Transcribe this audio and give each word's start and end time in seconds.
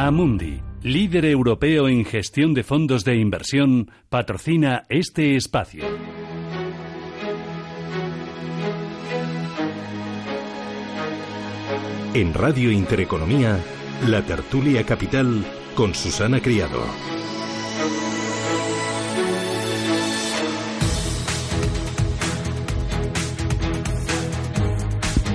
Amundi, 0.00 0.60
líder 0.84 1.24
europeo 1.24 1.88
en 1.88 2.04
gestión 2.04 2.54
de 2.54 2.62
fondos 2.62 3.02
de 3.02 3.16
inversión, 3.16 3.90
patrocina 4.08 4.84
este 4.88 5.34
espacio. 5.34 5.82
En 12.14 12.32
Radio 12.32 12.70
Intereconomía, 12.70 13.58
la 14.06 14.22
tertulia 14.22 14.86
capital 14.86 15.44
con 15.74 15.96
Susana 15.96 16.40
Criado. 16.40 17.17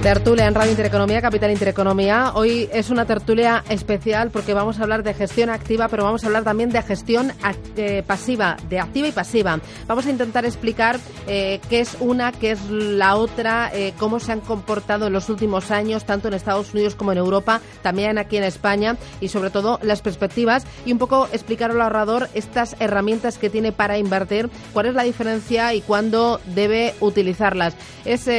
Tertulia 0.03 0.47
en 0.47 0.53
Radio 0.53 0.71
Intereconomía, 0.71 1.21
Capital 1.21 1.51
Intereconomía. 1.51 2.33
Hoy 2.35 2.67
es 2.73 2.89
una 2.89 3.05
tertulia 3.05 3.63
especial 3.69 4.31
porque 4.31 4.53
vamos 4.53 4.77
a 4.77 4.83
hablar 4.83 5.01
de 5.01 5.13
gestión 5.13 5.49
activa, 5.49 5.87
pero 5.87 6.03
vamos 6.03 6.25
a 6.25 6.27
hablar 6.27 6.43
también 6.43 6.71
de 6.71 6.81
gestión 6.81 7.31
eh, 7.77 8.03
pasiva, 8.05 8.57
de 8.67 8.81
activa 8.81 9.07
y 9.07 9.13
pasiva. 9.13 9.61
Vamos 9.87 10.05
a 10.05 10.09
intentar 10.09 10.43
explicar 10.43 10.99
eh, 11.25 11.61
qué 11.69 11.79
es 11.79 11.95
una, 12.01 12.33
qué 12.33 12.51
es 12.51 12.69
la 12.69 13.15
otra, 13.15 13.71
eh, 13.73 13.93
cómo 13.97 14.19
se 14.19 14.33
han 14.33 14.41
comportado 14.41 15.07
en 15.07 15.13
los 15.13 15.29
últimos 15.29 15.71
años, 15.71 16.03
tanto 16.03 16.27
en 16.27 16.33
Estados 16.33 16.73
Unidos 16.73 16.95
como 16.95 17.13
en 17.13 17.19
Europa, 17.19 17.61
también 17.81 18.17
aquí 18.17 18.35
en 18.35 18.43
España, 18.43 18.97
y 19.21 19.29
sobre 19.29 19.51
todo 19.51 19.79
las 19.83 20.01
perspectivas 20.01 20.65
y 20.85 20.91
un 20.91 20.97
poco 20.97 21.29
explicar 21.31 21.71
al 21.71 21.79
ahorrador 21.79 22.27
estas 22.33 22.75
herramientas 22.81 23.37
que 23.37 23.49
tiene 23.49 23.71
para 23.71 23.97
invertir, 23.97 24.49
cuál 24.73 24.87
es 24.87 24.95
la 24.95 25.03
diferencia 25.03 25.73
y 25.73 25.79
cuándo 25.79 26.41
debe 26.47 26.93
utilizarlas. 26.99 27.73
Es 28.03 28.29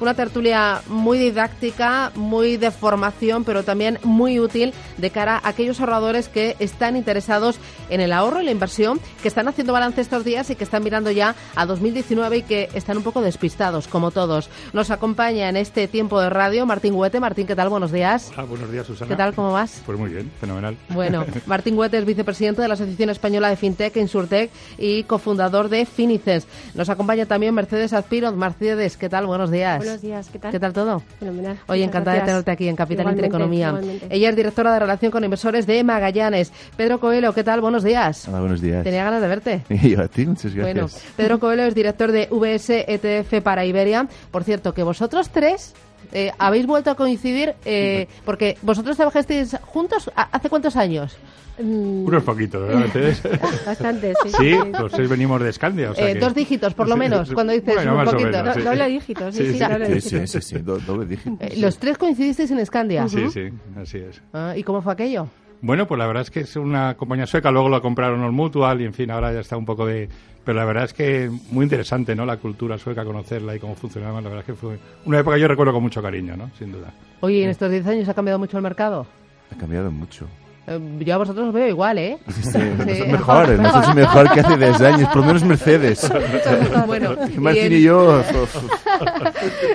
una 0.00 0.14
tertulia 0.14 0.82
muy 0.86 0.99
didáctica, 1.18 2.12
muy 2.14 2.56
de 2.56 2.70
formación, 2.70 3.44
pero 3.44 3.62
también 3.62 3.98
muy 4.02 4.40
útil 4.40 4.72
de 4.98 5.10
cara 5.10 5.40
a 5.42 5.48
aquellos 5.48 5.80
ahorradores 5.80 6.28
que 6.28 6.56
están 6.58 6.96
interesados 6.96 7.58
en 7.88 8.00
el 8.00 8.12
ahorro 8.12 8.40
y 8.40 8.44
la 8.44 8.50
inversión, 8.50 9.00
que 9.22 9.28
están 9.28 9.48
haciendo 9.48 9.72
balance 9.72 10.00
estos 10.00 10.24
días 10.24 10.50
y 10.50 10.56
que 10.56 10.64
están 10.64 10.84
mirando 10.84 11.10
ya 11.10 11.34
a 11.56 11.66
2019 11.66 12.38
y 12.38 12.42
que 12.42 12.68
están 12.74 12.96
un 12.96 13.02
poco 13.02 13.20
despistados, 13.20 13.88
como 13.88 14.10
todos. 14.10 14.48
Nos 14.72 14.90
acompaña 14.90 15.48
en 15.48 15.56
este 15.56 15.88
tiempo 15.88 16.20
de 16.20 16.30
radio 16.30 16.66
Martín 16.66 16.94
Huete. 16.94 17.20
Martín, 17.20 17.46
¿qué 17.46 17.56
tal? 17.56 17.68
Buenos 17.68 17.92
días. 17.92 18.30
Ah, 18.36 18.44
buenos 18.44 18.70
días, 18.70 18.86
Susana. 18.86 19.08
¿Qué 19.08 19.16
tal? 19.16 19.34
¿Cómo 19.34 19.52
vas? 19.52 19.82
Pues 19.86 19.98
muy 19.98 20.10
bien, 20.10 20.30
fenomenal. 20.40 20.76
Bueno, 20.90 21.24
Martín 21.46 21.78
Huete 21.78 21.98
es 21.98 22.04
vicepresidente 22.04 22.62
de 22.62 22.68
la 22.68 22.74
Asociación 22.74 23.10
Española 23.10 23.48
de 23.48 23.56
FinTech, 23.56 23.96
Insurtech 23.96 24.50
y 24.78 25.04
cofundador 25.04 25.68
de 25.68 25.86
Finices. 25.86 26.46
Nos 26.74 26.88
acompaña 26.88 27.26
también 27.26 27.54
Mercedes 27.54 27.92
Azpiro. 27.92 28.32
Mercedes, 28.32 28.96
¿qué 28.96 29.08
tal? 29.08 29.26
Buenos 29.26 29.50
días. 29.50 29.78
Buenos 29.78 30.02
días, 30.02 30.28
¿qué 30.30 30.38
tal? 30.38 30.52
¿Qué 30.52 30.60
tal 30.60 30.72
todo? 30.72 30.89
Fenomenal. 30.98 31.58
Oye, 31.68 31.84
encantada 31.84 32.18
de 32.18 32.24
tenerte 32.24 32.50
aquí 32.50 32.68
en 32.68 32.76
Capital 32.76 33.08
Intereconomía. 33.10 33.78
Ella 34.08 34.30
es 34.30 34.36
directora 34.36 34.72
de 34.72 34.80
Relación 34.80 35.12
con 35.12 35.22
Inversores 35.22 35.66
de 35.66 35.84
Magallanes. 35.84 36.52
Pedro 36.76 36.98
Coelho, 36.98 37.32
¿qué 37.32 37.44
tal? 37.44 37.60
Buenos 37.60 37.84
días. 37.84 38.26
Hola, 38.28 38.40
buenos 38.40 38.60
días. 38.60 38.82
Tenía 38.82 39.04
ganas 39.04 39.22
de 39.22 39.28
verte. 39.28 39.62
Y 39.80 39.90
yo 39.90 40.02
a 40.02 40.08
ti, 40.08 40.26
muchas 40.26 40.54
gracias. 40.54 40.74
Bueno, 40.74 40.88
Pedro 41.16 41.40
Coelho 41.40 41.62
es 41.64 41.74
director 41.74 42.12
de 42.12 42.28
VS 42.30 42.84
ETF 42.86 43.42
para 43.42 43.64
Iberia. 43.64 44.08
Por 44.30 44.44
cierto, 44.44 44.74
que 44.74 44.82
vosotros 44.82 45.30
tres 45.30 45.74
eh, 46.12 46.32
habéis 46.38 46.66
vuelto 46.66 46.90
a 46.90 46.94
coincidir 46.96 47.54
eh, 47.64 48.08
porque 48.24 48.58
vosotros 48.62 48.96
trabajasteis 48.96 49.56
juntos 49.62 50.10
hace 50.14 50.50
cuántos 50.50 50.76
años? 50.76 51.16
Mm. 51.60 52.06
Unos 52.06 52.22
poquitos, 52.22 52.66
¿verdad? 52.66 52.88
Bastante, 53.66 54.14
sí. 54.22 54.30
Sí, 54.30 54.54
los 54.78 54.92
seis 54.92 55.08
venimos 55.08 55.40
de 55.42 55.50
Escandia. 55.50 55.90
O 55.90 55.94
sea 55.94 56.10
eh, 56.10 56.14
Dos 56.14 56.34
dígitos, 56.34 56.74
por 56.74 56.88
lo 56.88 56.96
menos, 56.96 57.32
cuando 57.32 57.52
dices 57.52 57.74
bueno, 57.74 57.98
un 57.98 58.04
poquito. 58.04 58.30
Menos, 58.30 58.54
sí. 58.54 58.62
Doble 58.62 58.88
dígito, 58.88 59.32
sí, 59.32 59.52
sí. 59.52 59.58
Sí, 59.58 60.00
sí, 60.00 60.00
sí, 60.00 60.26
sí, 60.26 60.40
sí, 60.40 60.58
do, 60.58 60.78
doble 60.78 61.06
dígito. 61.06 61.36
Eh, 61.40 61.56
los 61.58 61.78
tres 61.78 61.98
coincidisteis 61.98 62.50
en 62.50 62.58
Escandia. 62.58 63.08
Sí, 63.08 63.30
sí, 63.30 63.50
así 63.80 63.98
es. 63.98 64.22
Ah, 64.32 64.54
¿Y 64.56 64.62
cómo 64.62 64.82
fue 64.82 64.92
aquello? 64.92 65.28
Bueno, 65.62 65.86
pues 65.86 65.98
la 65.98 66.06
verdad 66.06 66.22
es 66.22 66.30
que 66.30 66.40
es 66.40 66.56
una 66.56 66.96
compañía 66.96 67.26
sueca, 67.26 67.50
luego 67.50 67.68
la 67.68 67.80
compraron 67.80 68.22
los 68.22 68.32
Mutual 68.32 68.80
y 68.80 68.84
en 68.86 68.94
fin, 68.94 69.10
ahora 69.10 69.32
ya 69.32 69.40
está 69.40 69.56
un 69.56 69.66
poco 69.66 69.84
de... 69.84 70.08
Pero 70.42 70.56
la 70.56 70.64
verdad 70.64 70.84
es 70.84 70.94
que 70.94 71.30
muy 71.50 71.64
interesante, 71.64 72.16
¿no? 72.16 72.24
La 72.24 72.38
cultura 72.38 72.78
sueca, 72.78 73.04
conocerla 73.04 73.54
y 73.54 73.58
cómo 73.60 73.74
funcionaba, 73.74 74.22
la 74.22 74.28
verdad 74.30 74.40
es 74.40 74.46
que 74.46 74.54
fue 74.54 74.78
una 75.04 75.18
época 75.18 75.36
que 75.36 75.42
yo 75.42 75.48
recuerdo 75.48 75.74
con 75.74 75.82
mucho 75.82 76.00
cariño, 76.00 76.34
¿no? 76.34 76.50
Sin 76.58 76.72
duda. 76.72 76.94
Oye, 77.20 77.44
¿en 77.44 77.50
estos 77.50 77.70
10 77.70 77.86
años 77.88 78.08
ha 78.08 78.14
cambiado 78.14 78.38
mucho 78.38 78.56
el 78.56 78.62
mercado? 78.62 79.06
Ha 79.54 79.58
cambiado 79.58 79.90
mucho. 79.90 80.26
Eh, 80.70 80.78
yo 81.00 81.14
a 81.14 81.18
vosotros 81.18 81.48
os 81.48 81.52
veo 81.52 81.66
igual, 81.66 81.98
¿eh? 81.98 82.18
Sí, 82.30 82.52
sí, 82.52 82.94
sí. 82.94 83.02
mejor, 83.06 83.48
no 83.58 83.72
sé 83.72 83.88
si 83.88 83.94
mejor 83.94 84.32
que 84.32 84.40
hace 84.40 84.56
10 84.56 84.80
años, 84.82 85.08
por 85.08 85.16
lo 85.18 85.24
menos 85.24 85.44
Mercedes. 85.44 86.10
bueno, 86.86 87.16
Martín 87.36 87.72
y 87.72 87.82
yo... 87.82 88.22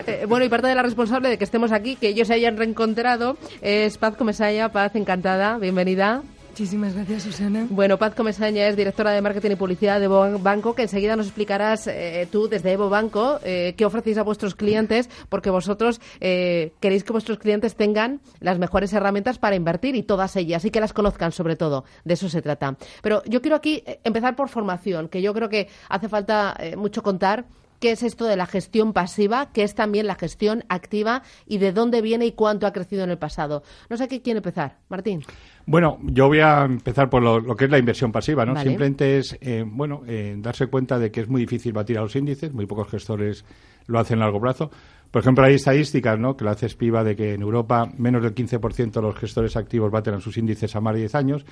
Eh, 0.05 0.25
bueno, 0.27 0.45
y 0.45 0.49
parte 0.49 0.67
de 0.67 0.75
la 0.75 0.83
responsable 0.83 1.29
de 1.29 1.39
que 1.39 1.43
estemos 1.43 1.71
aquí, 1.71 1.95
que 1.95 2.09
ellos 2.09 2.27
se 2.27 2.35
hayan 2.35 2.57
reencontrado, 2.57 3.37
es 3.61 3.97
Paz 3.97 4.15
Comesaya. 4.15 4.69
Paz, 4.69 4.95
encantada, 4.95 5.57
bienvenida. 5.57 6.21
Muchísimas 6.55 6.95
gracias, 6.95 7.23
Susana. 7.23 7.67
Bueno, 7.69 7.97
Paz 7.97 8.15
Comesaña 8.15 8.65
es 8.69 8.77
directora 8.77 9.11
de 9.11 9.21
Marketing 9.21 9.51
y 9.51 9.55
Publicidad 9.57 9.99
de 9.99 10.05
Evo 10.05 10.39
Banco, 10.39 10.73
que 10.73 10.83
enseguida 10.83 11.17
nos 11.17 11.25
explicarás 11.25 11.85
eh, 11.87 12.29
tú 12.31 12.47
desde 12.47 12.71
Evo 12.71 12.87
Banco 12.87 13.41
eh, 13.43 13.73
qué 13.75 13.83
ofrecéis 13.83 14.17
a 14.19 14.23
vuestros 14.23 14.55
clientes, 14.55 15.09
porque 15.27 15.49
vosotros 15.49 15.99
eh, 16.21 16.71
queréis 16.79 17.03
que 17.03 17.11
vuestros 17.11 17.39
clientes 17.39 17.75
tengan 17.75 18.21
las 18.39 18.57
mejores 18.57 18.93
herramientas 18.93 19.37
para 19.37 19.57
invertir 19.57 19.97
y 19.97 20.03
todas 20.03 20.37
ellas, 20.37 20.63
y 20.63 20.71
que 20.71 20.79
las 20.79 20.93
conozcan 20.93 21.33
sobre 21.33 21.57
todo. 21.57 21.83
De 22.05 22.13
eso 22.13 22.29
se 22.29 22.41
trata. 22.41 22.77
Pero 23.01 23.21
yo 23.25 23.41
quiero 23.41 23.57
aquí 23.57 23.83
empezar 24.05 24.37
por 24.37 24.47
formación, 24.47 25.09
que 25.09 25.21
yo 25.21 25.33
creo 25.33 25.49
que 25.49 25.67
hace 25.89 26.07
falta 26.07 26.57
mucho 26.77 27.03
contar 27.03 27.47
qué 27.85 27.91
es 27.91 28.01
esto 28.01 28.25
de 28.25 28.35
la 28.35 28.47
gestión 28.47 28.93
pasiva, 28.93 29.51
qué 29.53 29.61
es 29.61 29.75
también 29.75 30.07
la 30.07 30.15
gestión 30.15 30.63
activa 30.69 31.21
y 31.45 31.59
de 31.59 31.71
dónde 31.71 32.01
viene 32.01 32.25
y 32.25 32.31
cuánto 32.31 32.65
ha 32.65 32.73
crecido 32.73 33.03
en 33.03 33.11
el 33.11 33.19
pasado. 33.19 33.61
No 33.91 33.95
sé 33.95 34.07
qué 34.07 34.23
quiere 34.23 34.39
empezar, 34.39 34.79
Martín. 34.89 35.21
Bueno, 35.67 35.99
yo 36.01 36.25
voy 36.25 36.39
a 36.39 36.63
empezar 36.63 37.11
por 37.11 37.21
lo, 37.21 37.39
lo 37.39 37.55
que 37.55 37.65
es 37.65 37.69
la 37.69 37.77
inversión 37.77 38.11
pasiva, 38.11 38.43
¿no? 38.43 38.55
Vale. 38.55 38.67
Simplemente 38.67 39.19
es, 39.19 39.37
eh, 39.39 39.63
bueno, 39.63 40.01
eh, 40.07 40.33
darse 40.39 40.65
cuenta 40.65 40.97
de 40.97 41.11
que 41.11 41.21
es 41.21 41.29
muy 41.29 41.41
difícil 41.41 41.73
batir 41.73 41.99
a 41.99 42.01
los 42.01 42.15
índices, 42.15 42.51
muy 42.51 42.65
pocos 42.65 42.89
gestores 42.89 43.45
lo 43.85 43.99
hacen 43.99 44.17
a 44.17 44.23
largo 44.23 44.41
plazo. 44.41 44.71
Por 45.11 45.21
ejemplo, 45.21 45.45
hay 45.45 45.53
estadísticas, 45.53 46.17
¿no? 46.17 46.35
Que 46.35 46.43
lo 46.43 46.49
hace 46.49 46.67
Spiva 46.67 47.03
de 47.03 47.15
que 47.15 47.35
en 47.35 47.43
Europa 47.43 47.87
menos 47.99 48.23
del 48.23 48.33
15% 48.33 48.93
de 48.93 49.01
los 49.03 49.15
gestores 49.15 49.55
activos 49.57 49.91
baten 49.91 50.15
a 50.15 50.19
sus 50.19 50.39
índices 50.39 50.75
a 50.75 50.81
más 50.81 50.95
de 50.95 51.01
10 51.01 51.13
años. 51.13 51.45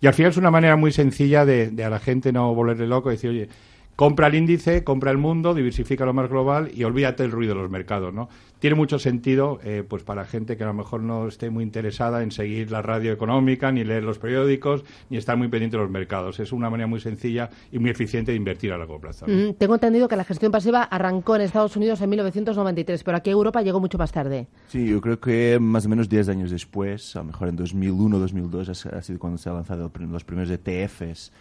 Y 0.00 0.08
al 0.08 0.14
final 0.14 0.32
es 0.32 0.36
una 0.36 0.50
manera 0.50 0.74
muy 0.74 0.90
sencilla 0.90 1.44
de, 1.44 1.70
de 1.70 1.84
a 1.84 1.90
la 1.90 2.00
gente 2.00 2.32
no 2.32 2.52
volverle 2.56 2.88
loco 2.88 3.08
y 3.08 3.14
decir, 3.14 3.30
oye, 3.30 3.48
compra 3.96 4.26
el 4.26 4.34
índice, 4.34 4.84
compra 4.84 5.10
el 5.10 5.18
mundo, 5.18 5.54
diversifica 5.54 6.04
lo 6.04 6.12
más 6.12 6.28
global 6.28 6.70
y 6.74 6.84
olvídate 6.84 7.22
del 7.22 7.32
ruido 7.32 7.54
de 7.54 7.62
los 7.62 7.70
mercados, 7.70 8.12
¿no? 8.12 8.28
Tiene 8.58 8.76
mucho 8.76 8.98
sentido, 8.98 9.58
eh, 9.64 9.84
pues 9.86 10.02
para 10.02 10.24
gente 10.24 10.56
que 10.56 10.64
a 10.64 10.66
lo 10.66 10.74
mejor 10.74 11.02
no 11.02 11.28
esté 11.28 11.50
muy 11.50 11.64
interesada 11.64 12.22
en 12.22 12.30
seguir 12.30 12.70
la 12.70 12.82
radio 12.82 13.12
económica, 13.12 13.72
ni 13.72 13.84
leer 13.84 14.02
los 14.02 14.18
periódicos, 14.18 14.84
ni 15.10 15.16
estar 15.16 15.36
muy 15.36 15.48
pendiente 15.48 15.76
de 15.76 15.82
los 15.82 15.90
mercados. 15.90 16.40
Es 16.40 16.52
una 16.52 16.70
manera 16.70 16.86
muy 16.86 17.00
sencilla 17.00 17.50
y 17.72 17.78
muy 17.78 17.90
eficiente 17.90 18.32
de 18.32 18.36
invertir 18.36 18.72
a 18.72 18.78
largo 18.78 18.98
plazo. 18.98 19.26
¿no? 19.26 19.50
Mm, 19.50 19.54
tengo 19.54 19.74
entendido 19.74 20.08
que 20.08 20.16
la 20.16 20.24
gestión 20.24 20.52
pasiva 20.52 20.82
arrancó 20.82 21.36
en 21.36 21.42
Estados 21.42 21.76
Unidos 21.76 22.00
en 22.00 22.10
1993, 22.10 23.02
pero 23.02 23.16
aquí 23.18 23.30
a 23.30 23.34
Europa 23.34 23.62
llegó 23.62 23.80
mucho 23.80 23.98
más 23.98 24.12
tarde. 24.12 24.46
Sí, 24.68 24.88
yo 24.88 25.00
creo 25.00 25.20
que 25.20 25.58
más 25.60 25.86
o 25.86 25.88
menos 25.88 26.08
10 26.08 26.28
años 26.30 26.50
después, 26.50 27.14
a 27.16 27.20
lo 27.20 27.26
mejor 27.26 27.48
en 27.48 27.56
2001 27.56 28.18
2002, 28.18 28.86
ha 28.86 29.02
sido 29.02 29.18
cuando 29.18 29.38
se 29.38 29.48
han 29.48 29.56
lanzado 29.56 29.90
los 29.98 30.24
primeros 30.24 30.50
ETFs. 30.50 31.32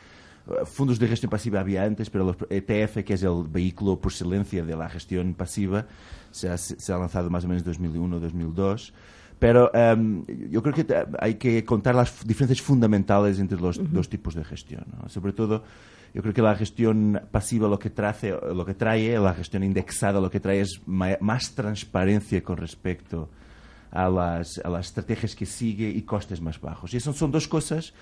Fondos 0.65 0.99
de 0.99 1.07
gestión 1.07 1.29
pasiva 1.29 1.59
había 1.59 1.83
antes, 1.83 2.09
pero 2.09 2.23
los 2.23 2.37
ETF, 2.49 3.03
que 3.03 3.15
es 3.15 3.23
el 3.23 3.45
vehículo 3.47 3.99
por 3.99 4.11
excelencia 4.11 4.63
de 4.63 4.75
la 4.75 4.87
gestión 4.89 5.33
pasiva, 5.33 5.87
se 6.29 6.49
ha, 6.49 6.57
se 6.57 6.93
ha 6.93 6.97
lanzado 6.97 7.29
más 7.31 7.45
o 7.45 7.47
menos 7.47 7.63
en 7.63 7.67
2001 7.67 8.19
2002. 8.19 8.93
Pero 9.39 9.71
um, 9.73 10.23
yo 10.49 10.61
creo 10.61 10.73
que 10.73 10.85
hay 11.19 11.35
que 11.35 11.65
contar 11.65 11.95
las 11.95 12.25
diferencias 12.25 12.61
fundamentales 12.61 13.39
entre 13.39 13.59
los 13.59 13.77
uh 13.77 13.83
-huh. 13.83 13.89
dos 13.89 14.07
tipos 14.07 14.33
de 14.35 14.43
gestión. 14.43 14.85
¿no? 15.01 15.09
Sobre 15.09 15.33
todo, 15.33 15.63
yo 16.13 16.21
creo 16.21 16.33
que 16.33 16.41
la 16.41 16.55
gestión 16.55 17.21
pasiva 17.31 17.67
lo 17.67 17.77
que, 17.77 17.89
trae, 17.89 18.31
lo 18.53 18.65
que 18.65 18.75
trae, 18.75 19.19
la 19.19 19.33
gestión 19.33 19.63
indexada 19.63 20.21
lo 20.21 20.29
que 20.29 20.39
trae 20.39 20.61
es 20.61 20.81
más 20.85 21.53
transparencia 21.55 22.41
con 22.41 22.57
respecto 22.57 23.29
a 23.91 24.09
las, 24.09 24.59
a 24.63 24.69
las 24.69 24.87
estrategias 24.87 25.35
que 25.35 25.45
sigue 25.45 25.89
y 25.89 26.03
costes 26.03 26.39
más 26.39 26.59
bajos. 26.61 26.93
Y 26.93 26.97
esas 26.97 27.15
son 27.15 27.31
dos 27.31 27.47
cosas 27.47 27.93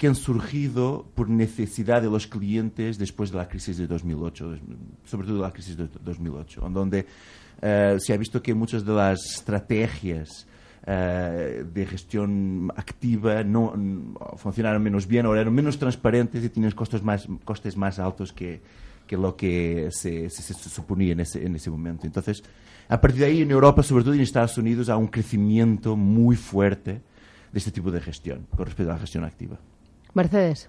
que 0.00 0.06
han 0.06 0.14
surgido 0.14 1.04
por 1.14 1.28
necesidad 1.28 2.00
de 2.00 2.08
los 2.08 2.26
clientes 2.26 2.96
después 2.96 3.30
de 3.30 3.36
la 3.36 3.46
crisis 3.46 3.76
de 3.76 3.86
2008, 3.86 4.56
sobre 5.04 5.26
todo 5.26 5.42
la 5.42 5.52
crisis 5.52 5.76
de 5.76 5.88
2008, 6.02 6.66
en 6.66 6.72
donde 6.72 7.06
eh, 7.60 7.98
se 8.00 8.14
ha 8.14 8.16
visto 8.16 8.42
que 8.42 8.54
muchas 8.54 8.82
de 8.82 8.94
las 8.94 9.22
estrategias 9.26 10.46
eh, 10.86 11.66
de 11.70 11.84
gestión 11.84 12.72
activa 12.74 13.44
no 13.44 13.74
funcionaron 14.38 14.82
menos 14.82 15.06
bien 15.06 15.26
o 15.26 15.36
eran 15.36 15.52
menos 15.52 15.78
transparentes 15.78 16.42
y 16.42 16.48
tienen 16.48 16.70
costes 16.70 17.02
más, 17.02 17.28
costes 17.44 17.76
más 17.76 17.98
altos 17.98 18.32
que, 18.32 18.62
que 19.06 19.18
lo 19.18 19.36
que 19.36 19.88
se, 19.90 20.30
se, 20.30 20.42
se 20.42 20.70
suponía 20.70 21.12
en 21.12 21.20
ese, 21.20 21.44
en 21.44 21.54
ese 21.56 21.68
momento. 21.68 22.06
Entonces, 22.06 22.42
a 22.88 22.98
partir 22.98 23.20
de 23.20 23.26
ahí, 23.26 23.42
en 23.42 23.50
Europa, 23.50 23.82
sobre 23.82 24.04
todo 24.04 24.14
en 24.14 24.20
Estados 24.20 24.56
Unidos, 24.56 24.88
hay 24.88 24.96
un 24.96 25.08
crecimiento 25.08 25.94
muy 25.94 26.36
fuerte 26.36 27.02
de 27.52 27.58
este 27.58 27.70
tipo 27.70 27.90
de 27.90 28.00
gestión 28.00 28.46
con 28.56 28.64
respecto 28.64 28.90
a 28.92 28.94
la 28.94 29.00
gestión 29.00 29.24
activa. 29.24 29.58
Mercedes. 30.14 30.68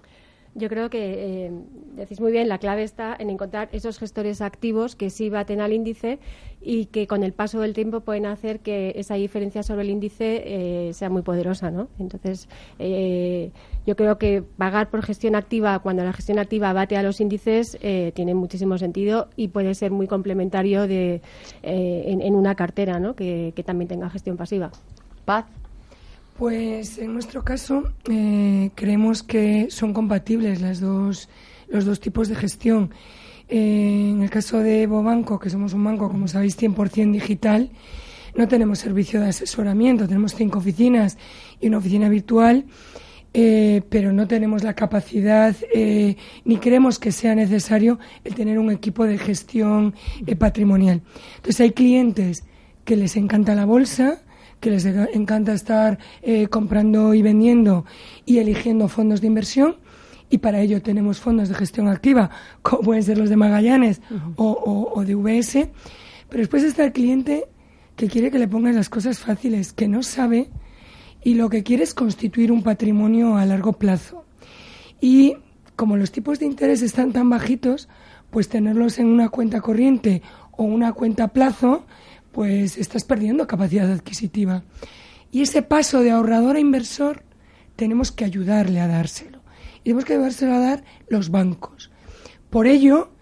Yo 0.54 0.68
creo 0.68 0.90
que 0.90 1.46
eh, 1.46 1.50
decís 1.96 2.20
muy 2.20 2.30
bien, 2.30 2.46
la 2.46 2.58
clave 2.58 2.82
está 2.82 3.16
en 3.18 3.30
encontrar 3.30 3.70
esos 3.72 3.98
gestores 3.98 4.42
activos 4.42 4.96
que 4.96 5.08
sí 5.08 5.30
baten 5.30 5.62
al 5.62 5.72
índice 5.72 6.18
y 6.60 6.86
que 6.86 7.06
con 7.06 7.22
el 7.22 7.32
paso 7.32 7.60
del 7.60 7.72
tiempo 7.72 8.00
pueden 8.00 8.26
hacer 8.26 8.60
que 8.60 8.92
esa 8.96 9.14
diferencia 9.14 9.62
sobre 9.62 9.82
el 9.82 9.90
índice 9.90 10.42
eh, 10.44 10.92
sea 10.92 11.08
muy 11.08 11.22
poderosa, 11.22 11.70
¿no? 11.70 11.88
Entonces, 11.98 12.50
eh, 12.78 13.50
yo 13.86 13.96
creo 13.96 14.18
que 14.18 14.42
pagar 14.42 14.90
por 14.90 15.02
gestión 15.02 15.36
activa 15.36 15.78
cuando 15.78 16.04
la 16.04 16.12
gestión 16.12 16.38
activa 16.38 16.74
bate 16.74 16.98
a 16.98 17.02
los 17.02 17.20
índices 17.22 17.78
tiene 18.14 18.34
muchísimo 18.34 18.76
sentido 18.76 19.28
y 19.36 19.48
puede 19.48 19.74
ser 19.74 19.90
muy 19.90 20.06
complementario 20.06 20.86
de, 20.86 21.22
en, 21.62 22.34
una 22.34 22.54
cartera, 22.54 23.00
¿no? 23.00 23.16
Que, 23.16 23.54
que 23.56 23.62
también 23.62 23.88
tenga 23.88 24.10
gestión 24.10 24.36
pasiva. 24.36 24.70
Paz. 25.24 25.46
Pues 26.42 26.98
en 26.98 27.12
nuestro 27.12 27.44
caso 27.44 27.84
eh, 28.10 28.70
creemos 28.74 29.22
que 29.22 29.68
son 29.70 29.92
compatibles 29.92 30.60
las 30.60 30.80
dos, 30.80 31.28
los 31.68 31.84
dos 31.84 32.00
tipos 32.00 32.26
de 32.26 32.34
gestión. 32.34 32.90
Eh, 33.48 34.08
en 34.10 34.22
el 34.24 34.28
caso 34.28 34.58
de 34.58 34.88
Bobanco, 34.88 35.38
que 35.38 35.50
somos 35.50 35.72
un 35.72 35.84
banco, 35.84 36.08
como 36.08 36.26
sabéis, 36.26 36.58
100% 36.58 37.12
digital, 37.12 37.70
no 38.34 38.48
tenemos 38.48 38.80
servicio 38.80 39.20
de 39.20 39.28
asesoramiento, 39.28 40.08
tenemos 40.08 40.34
cinco 40.34 40.58
oficinas 40.58 41.16
y 41.60 41.68
una 41.68 41.78
oficina 41.78 42.08
virtual, 42.08 42.64
eh, 43.32 43.82
pero 43.88 44.12
no 44.12 44.26
tenemos 44.26 44.64
la 44.64 44.74
capacidad 44.74 45.54
ni 45.72 46.56
creemos 46.56 46.98
que 46.98 47.12
sea 47.12 47.36
necesario 47.36 48.00
el 48.24 48.34
tener 48.34 48.58
un 48.58 48.72
equipo 48.72 49.04
de 49.04 49.16
gestión 49.16 49.94
patrimonial. 50.40 51.02
Entonces 51.36 51.60
hay 51.60 51.70
clientes 51.70 52.42
que 52.84 52.96
les 52.96 53.14
encanta 53.14 53.54
la 53.54 53.64
bolsa, 53.64 54.22
que 54.62 54.70
les 54.70 54.86
encanta 54.86 55.52
estar 55.52 55.98
eh, 56.22 56.46
comprando 56.46 57.14
y 57.14 57.20
vendiendo 57.20 57.84
y 58.24 58.38
eligiendo 58.38 58.86
fondos 58.86 59.20
de 59.20 59.26
inversión. 59.26 59.76
Y 60.30 60.38
para 60.38 60.60
ello 60.60 60.80
tenemos 60.80 61.18
fondos 61.18 61.48
de 61.48 61.56
gestión 61.56 61.88
activa, 61.88 62.30
como 62.62 62.82
pueden 62.82 63.02
ser 63.02 63.18
los 63.18 63.28
de 63.28 63.36
Magallanes 63.36 64.00
o, 64.36 65.02
de 65.04 65.16
VS. 65.16 65.68
Pero 66.28 66.40
después 66.40 66.62
está 66.62 66.84
el 66.84 66.92
cliente 66.92 67.46
que 67.96 68.06
quiere 68.06 68.30
que 68.30 68.38
le 68.38 68.46
pongas 68.46 68.76
las 68.76 68.88
cosas 68.88 69.18
fáciles, 69.18 69.72
que 69.72 69.88
no 69.88 70.04
sabe 70.04 70.48
y 71.24 71.34
lo 71.34 71.50
que 71.50 71.64
quiere 71.64 71.82
es 71.82 71.92
constituir 71.92 72.52
un 72.52 72.62
patrimonio 72.62 73.36
a 73.36 73.44
largo 73.44 73.72
plazo. 73.72 74.24
Y 75.00 75.38
como 75.74 75.96
los 75.96 76.12
tipos 76.12 76.38
de 76.38 76.46
interés 76.46 76.82
están 76.82 77.12
tan 77.12 77.28
bajitos, 77.28 77.88
pues 78.30 78.48
tenerlos 78.48 79.00
en 79.00 79.06
una 79.08 79.28
cuenta 79.28 79.60
corriente 79.60 80.22
o 80.52 80.62
una 80.62 80.92
cuenta 80.92 81.24
a 81.24 81.28
plazo 81.28 81.84
pues 82.32 82.76
estás 82.78 83.04
perdiendo 83.04 83.46
capacidad 83.46 83.90
adquisitiva. 83.90 84.64
Y 85.30 85.42
ese 85.42 85.62
paso 85.62 86.00
de 86.00 86.10
ahorrador 86.10 86.56
a 86.56 86.60
inversor 86.60 87.24
tenemos 87.76 88.12
que 88.12 88.24
ayudarle 88.24 88.80
a 88.80 88.88
dárselo. 88.88 89.40
Y 89.80 89.84
tenemos 89.84 90.04
que 90.04 90.14
ayudárselo 90.14 90.54
a 90.54 90.58
dar 90.58 90.84
los 91.08 91.30
bancos. 91.30 91.90
Por 92.50 92.66
ello, 92.66 93.12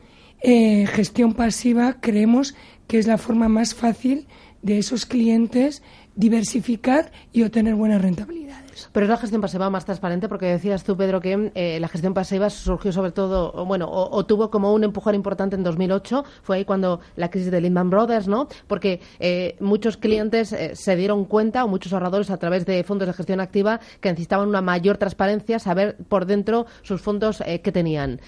eh, 0.42 0.86
gestión 0.86 1.34
pasiva 1.34 2.00
creemos 2.00 2.54
que 2.86 2.98
es 2.98 3.06
la 3.06 3.18
forma 3.18 3.48
más 3.48 3.74
fácil 3.74 4.26
de 4.62 4.78
esos 4.78 5.06
clientes 5.06 5.82
diversificar 6.16 7.12
y 7.32 7.42
obtener 7.42 7.74
buenas 7.74 8.02
rentabilidades. 8.02 8.59
Pero 8.92 9.04
es 9.04 9.10
la 9.10 9.16
gestión 9.16 9.40
pasiva 9.40 9.70
más 9.70 9.84
transparente 9.84 10.28
porque 10.28 10.46
decías 10.46 10.84
tú, 10.84 10.96
Pedro, 10.96 11.20
que 11.20 11.50
eh, 11.54 11.78
la 11.80 11.88
gestión 11.88 12.14
pasiva 12.14 12.50
surgió 12.50 12.92
sobre 12.92 13.12
todo, 13.12 13.64
bueno, 13.64 13.88
o, 13.90 14.24
tuvo 14.26 14.50
como 14.50 14.72
un 14.72 14.84
empujón 14.84 15.14
importante 15.14 15.56
en 15.56 15.62
2008, 15.62 16.24
fue 16.42 16.56
ahí 16.56 16.64
cuando 16.64 17.00
la 17.16 17.30
crisis 17.30 17.50
de 17.50 17.60
Lehman 17.60 17.90
Brothers, 17.90 18.28
¿no? 18.28 18.48
Porque 18.66 19.00
eh, 19.18 19.56
muchos 19.60 19.96
clientes 19.96 20.52
eh, 20.52 20.74
se 20.74 20.96
dieron 20.96 21.24
cuenta, 21.24 21.64
o 21.64 21.68
muchos 21.68 21.92
ahorradores 21.92 22.30
a 22.30 22.36
través 22.36 22.66
de 22.66 22.84
fondos 22.84 23.08
de 23.08 23.14
gestión 23.14 23.40
activa, 23.40 23.80
que 24.00 24.10
necesitaban 24.10 24.48
una 24.48 24.60
mayor 24.60 24.98
transparencia, 24.98 25.58
saber 25.58 25.96
por 26.08 26.26
dentro 26.26 26.66
sus 26.82 27.00
fondos 27.00 27.42
que 27.62 27.72
tenían. 27.72 28.20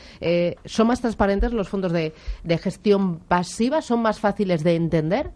¿Son 0.65 0.87
más 0.87 1.01
transparentes 1.01 1.53
los 1.53 1.69
fondos 1.69 1.93
de 1.93 2.13
gestión 2.59 3.19
pasiva? 3.19 3.83
¿Son 3.83 4.01
más 4.01 4.21
fáciles 4.21 4.65
de 4.65 4.77
entender? 4.77 5.31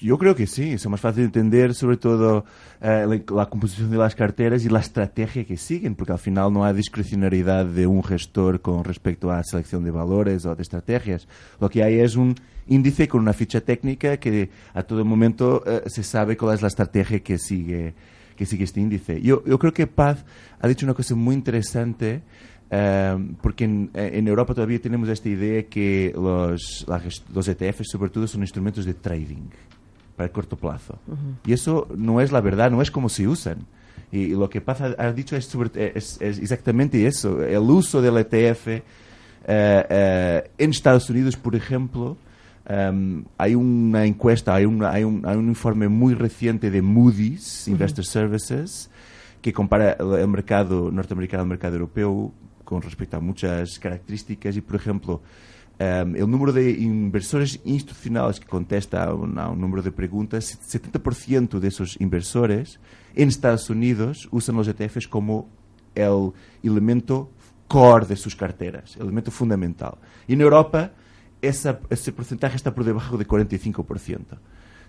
Yo 0.00 0.18
creo 0.18 0.34
que 0.34 0.46
sí, 0.46 0.72
es 0.72 0.88
más 0.88 1.00
fácil 1.00 1.22
de 1.22 1.26
entender 1.26 1.74
sobre 1.74 1.96
todo 1.96 2.44
eh, 2.80 3.22
la, 3.32 3.46
composición 3.46 3.90
de 3.90 3.98
las 3.98 4.14
carteras 4.14 4.64
y 4.64 4.68
la 4.68 4.80
estrategia 4.80 5.44
que 5.44 5.56
siguen, 5.56 5.94
porque 5.94 6.12
al 6.12 6.18
final 6.18 6.52
no 6.52 6.64
hay 6.64 6.74
discrecionalidad 6.74 7.66
de 7.66 7.86
un 7.86 8.02
gestor 8.02 8.60
con 8.60 8.82
respecto 8.82 9.30
a 9.30 9.36
la 9.36 9.44
selección 9.44 9.84
de 9.84 9.92
valores 9.92 10.44
o 10.44 10.56
de 10.56 10.62
estrategias. 10.62 11.28
Lo 11.60 11.68
que 11.70 11.84
hay 11.84 12.00
es 12.00 12.16
un 12.16 12.34
índice 12.66 13.06
con 13.06 13.20
una 13.20 13.32
ficha 13.32 13.60
técnica 13.60 14.16
que 14.16 14.50
a 14.74 14.82
todo 14.82 15.04
momento 15.04 15.62
eh, 15.66 15.82
se 15.86 16.02
sabe 16.02 16.36
cuál 16.36 16.54
es 16.54 16.62
la 16.62 16.68
estrategia 16.68 17.20
que 17.20 17.38
sigue, 17.38 17.94
que 18.36 18.46
sigue 18.46 18.64
este 18.64 18.80
índice. 18.80 19.20
Yo, 19.20 19.44
yo 19.44 19.58
creo 19.58 19.72
que 19.72 19.86
Paz 19.86 20.24
ha 20.60 20.66
dicho 20.66 20.84
una 20.84 20.94
cosa 20.94 21.14
muy 21.14 21.34
interesante 21.34 22.22
Em, 22.72 23.34
porque 23.34 23.64
eh, 23.64 24.10
en, 24.14 24.28
Europa 24.28 24.54
todavía 24.54 24.80
tenemos 24.80 25.08
esta 25.08 25.28
idea 25.28 25.64
que 25.64 26.12
los, 26.14 26.86
los 27.34 27.48
ETFs 27.48 27.88
sobre 27.90 28.10
todo 28.10 28.28
son 28.28 28.42
instrumentos 28.42 28.84
de 28.84 28.94
trading 28.94 29.48
para 30.16 30.26
el 30.26 30.32
corto 30.32 30.56
plazo. 30.56 30.96
Y 31.44 31.52
eso 31.52 31.88
no 31.96 32.20
es 32.20 32.30
la 32.30 32.40
verdad, 32.40 32.70
no 32.70 32.80
es 32.80 32.90
como 32.90 33.08
se 33.08 33.26
usan. 33.26 33.66
Y, 34.12 34.28
lo 34.28 34.48
que 34.48 34.60
pasa, 34.60 34.94
has 34.98 35.16
dicho 35.16 35.36
es, 35.36 35.52
es, 35.74 36.20
exactamente 36.20 37.06
eso. 37.06 37.42
El 37.42 37.58
uso 37.58 38.00
del 38.00 38.18
ETF 38.18 38.68
eh, 38.68 38.82
eh, 39.46 40.50
en 40.58 40.70
Estados 40.70 41.10
Unidos, 41.10 41.36
por 41.36 41.56
ejemplo, 41.56 42.16
em, 42.68 43.24
hay 43.36 43.56
una 43.56 44.04
encuesta, 44.04 44.54
hay, 44.54 44.62
hay, 44.62 45.04
un, 45.04 45.26
hay, 45.26 45.36
un, 45.36 45.48
informe 45.48 45.88
muy 45.88 46.14
reciente 46.14 46.70
de 46.70 46.82
Moody's 46.82 47.66
Investor 47.66 48.04
Services 48.04 48.90
que 49.42 49.52
compara 49.52 49.92
el 49.92 50.28
mercado 50.28 50.90
norteamericano 50.92 51.42
al 51.42 51.48
mercado 51.48 51.74
europeo 51.74 52.32
con 52.70 52.82
respecto 52.82 53.16
a 53.16 53.20
muchas 53.20 53.80
características 53.80 54.56
y, 54.56 54.60
por 54.60 54.76
ejemplo, 54.76 55.20
um, 55.80 56.14
el 56.14 56.30
número 56.30 56.52
de 56.52 56.70
inversores 56.70 57.58
institucionales 57.64 58.38
que 58.38 58.46
contesta 58.46 59.02
a 59.02 59.12
un, 59.12 59.36
a 59.40 59.48
un 59.48 59.60
número 59.60 59.82
de 59.82 59.90
preguntas, 59.90 60.56
70% 60.70 61.58
de 61.58 61.66
esos 61.66 62.00
inversores 62.00 62.78
en 63.16 63.28
Estados 63.28 63.68
Unidos 63.70 64.28
usan 64.30 64.54
los 64.54 64.68
ETFs 64.68 65.08
como 65.08 65.48
el 65.96 66.30
elemento 66.62 67.32
core 67.66 68.06
de 68.06 68.14
sus 68.14 68.36
carteras, 68.36 68.94
el 68.94 69.02
elemento 69.02 69.32
fundamental. 69.32 69.94
Y 70.28 70.34
en 70.34 70.42
Europa 70.42 70.92
esa, 71.42 71.80
ese 71.90 72.12
porcentaje 72.12 72.54
está 72.54 72.72
por 72.72 72.84
debajo 72.84 73.18
de 73.18 73.26
45%. 73.26 74.38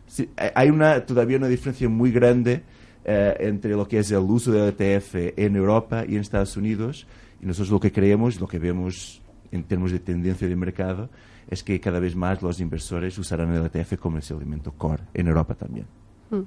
Sí, 0.05 0.29
hay 0.53 0.69
una, 0.69 1.03
todavía 1.03 1.37
una 1.37 1.47
diferencia 1.47 1.89
muy 1.89 2.11
grande 2.11 2.61
eh, 3.05 3.35
entre 3.39 3.71
lo 3.71 3.87
que 3.87 3.97
es 3.97 4.11
el 4.11 4.19
uso 4.19 4.51
del 4.51 4.75
ETF 4.77 5.33
en 5.35 5.55
Europa 5.55 6.05
y 6.07 6.13
en 6.13 6.21
Estados 6.21 6.55
Unidos 6.55 7.07
y 7.41 7.45
nosotros 7.45 7.71
lo 7.71 7.79
que 7.79 7.91
creemos, 7.91 8.39
lo 8.39 8.47
que 8.47 8.59
vemos 8.59 9.21
en 9.51 9.63
términos 9.63 9.91
de 9.91 9.99
tendencia 9.99 10.47
de 10.47 10.55
mercado, 10.55 11.09
es 11.49 11.63
que 11.63 11.79
cada 11.79 11.99
vez 11.99 12.15
más 12.15 12.41
los 12.41 12.59
inversores 12.59 13.17
usarán 13.17 13.53
el 13.53 13.65
ETF 13.65 13.97
como 13.99 14.19
ese 14.19 14.33
elemento 14.33 14.71
core 14.71 15.03
en 15.13 15.27
Europa 15.27 15.55
también. 15.55 15.87
Mm. 16.29 16.41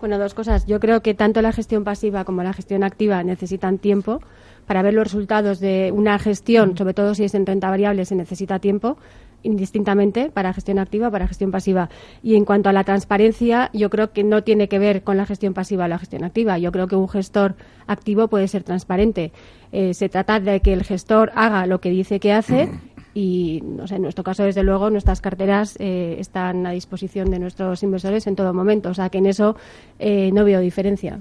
Bueno, 0.00 0.18
dos 0.18 0.34
cosas. 0.34 0.66
Yo 0.66 0.80
creo 0.80 1.00
que 1.00 1.14
tanto 1.14 1.40
la 1.40 1.52
gestión 1.52 1.84
pasiva 1.84 2.24
como 2.24 2.42
la 2.42 2.52
gestión 2.52 2.82
activa 2.82 3.22
necesitan 3.22 3.78
tiempo. 3.78 4.20
Para 4.66 4.82
ver 4.82 4.94
los 4.94 5.04
resultados 5.04 5.60
de 5.60 5.92
una 5.94 6.18
gestión, 6.18 6.76
sobre 6.76 6.92
todo 6.92 7.14
si 7.14 7.24
es 7.24 7.34
en 7.34 7.46
renta 7.46 7.70
variable, 7.70 8.04
se 8.04 8.16
necesita 8.16 8.58
tiempo 8.58 8.98
indistintamente 9.42 10.30
para 10.30 10.52
gestión 10.52 10.78
activa, 10.78 11.10
para 11.10 11.28
gestión 11.28 11.50
pasiva. 11.50 11.88
Y 12.22 12.36
en 12.36 12.44
cuanto 12.44 12.68
a 12.68 12.72
la 12.72 12.84
transparencia, 12.84 13.70
yo 13.72 13.90
creo 13.90 14.12
que 14.12 14.24
no 14.24 14.42
tiene 14.42 14.68
que 14.68 14.78
ver 14.78 15.02
con 15.02 15.16
la 15.16 15.26
gestión 15.26 15.54
pasiva 15.54 15.84
o 15.84 15.88
la 15.88 15.98
gestión 15.98 16.24
activa. 16.24 16.58
Yo 16.58 16.72
creo 16.72 16.86
que 16.86 16.96
un 16.96 17.08
gestor 17.08 17.54
activo 17.86 18.28
puede 18.28 18.48
ser 18.48 18.62
transparente. 18.64 19.32
Eh, 19.72 19.94
se 19.94 20.08
trata 20.08 20.40
de 20.40 20.60
que 20.60 20.72
el 20.72 20.84
gestor 20.84 21.32
haga 21.34 21.66
lo 21.66 21.80
que 21.80 21.90
dice 21.90 22.20
que 22.20 22.32
hace 22.32 22.70
y 23.16 23.62
no 23.64 23.86
sé, 23.86 23.96
en 23.96 24.02
nuestro 24.02 24.22
caso, 24.22 24.42
desde 24.42 24.62
luego, 24.62 24.90
nuestras 24.90 25.22
carteras 25.22 25.74
eh, 25.78 26.16
están 26.18 26.66
a 26.66 26.72
disposición 26.72 27.30
de 27.30 27.38
nuestros 27.38 27.82
inversores 27.82 28.26
en 28.26 28.36
todo 28.36 28.52
momento. 28.52 28.90
O 28.90 28.94
sea 28.94 29.08
que 29.08 29.16
en 29.16 29.24
eso 29.26 29.56
eh, 29.98 30.30
no 30.34 30.44
veo 30.44 30.60
diferencia. 30.60 31.18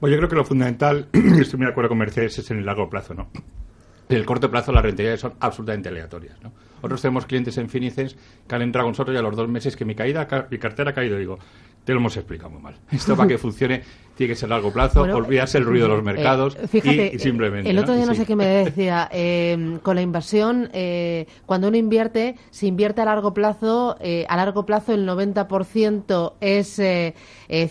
Pues 0.00 0.10
yo 0.10 0.16
creo 0.16 0.30
que 0.30 0.36
lo 0.36 0.44
fundamental, 0.44 1.08
estoy 1.12 1.58
muy 1.58 1.66
de 1.66 1.72
acuerdo 1.72 1.90
con 1.90 1.98
Mercedes, 1.98 2.38
es 2.38 2.50
en 2.50 2.60
el 2.60 2.64
largo 2.64 2.88
plazo, 2.88 3.12
¿no? 3.12 3.28
En 4.08 4.16
el 4.16 4.24
corto 4.24 4.50
plazo 4.50 4.72
las 4.72 4.82
rentabilidades 4.82 5.20
son 5.20 5.34
absolutamente 5.38 5.90
aleatorias, 5.90 6.42
¿no? 6.42 6.52
Nosotros 6.84 7.00
tenemos 7.00 7.24
clientes 7.24 7.56
en 7.56 7.70
Finices 7.70 8.14
que 8.46 8.54
han 8.54 8.60
entrado 8.60 8.84
con 8.84 8.90
nosotros 8.92 9.14
y 9.14 9.18
a 9.18 9.22
los 9.22 9.34
dos 9.34 9.48
meses 9.48 9.74
que 9.74 9.86
mi, 9.86 9.94
caída, 9.94 10.28
mi 10.50 10.58
cartera 10.58 10.90
ha 10.90 10.92
caído, 10.92 11.16
digo, 11.16 11.38
Te 11.82 11.94
lo 11.94 11.98
hemos 11.98 12.14
explicado 12.14 12.50
muy 12.50 12.60
mal. 12.60 12.76
Esto 12.90 13.16
para 13.16 13.26
que 13.26 13.38
funcione 13.38 13.82
tiene 14.14 14.32
que 14.32 14.36
ser 14.36 14.46
a 14.52 14.56
largo 14.56 14.72
plazo, 14.72 15.02
olvidarse 15.02 15.58
el 15.58 15.64
ruido 15.64 15.86
de 15.86 15.94
los 15.94 16.00
eh, 16.00 16.02
mercados 16.02 16.56
y, 16.72 17.18
simplemente. 17.18 17.68
El 17.68 17.78
otro 17.78 17.94
día 17.94 18.06
no, 18.06 18.14
sé 18.14 18.24
qué 18.24 18.36
me 18.36 18.46
decía, 18.46 19.08
eh, 19.12 19.78
con 19.82 19.96
la 19.96 20.02
inversión, 20.02 20.68
eh, 20.72 21.26
cuando 21.46 21.68
uno 21.68 21.76
invierte, 21.76 22.36
si 22.50 22.68
invierte 22.68 23.00
a 23.00 23.04
largo 23.04 23.34
plazo, 23.34 23.96
a 24.28 24.36
largo 24.36 24.64
plazo 24.66 24.92
el 24.92 25.08
90% 25.08 26.34
es 26.40 26.80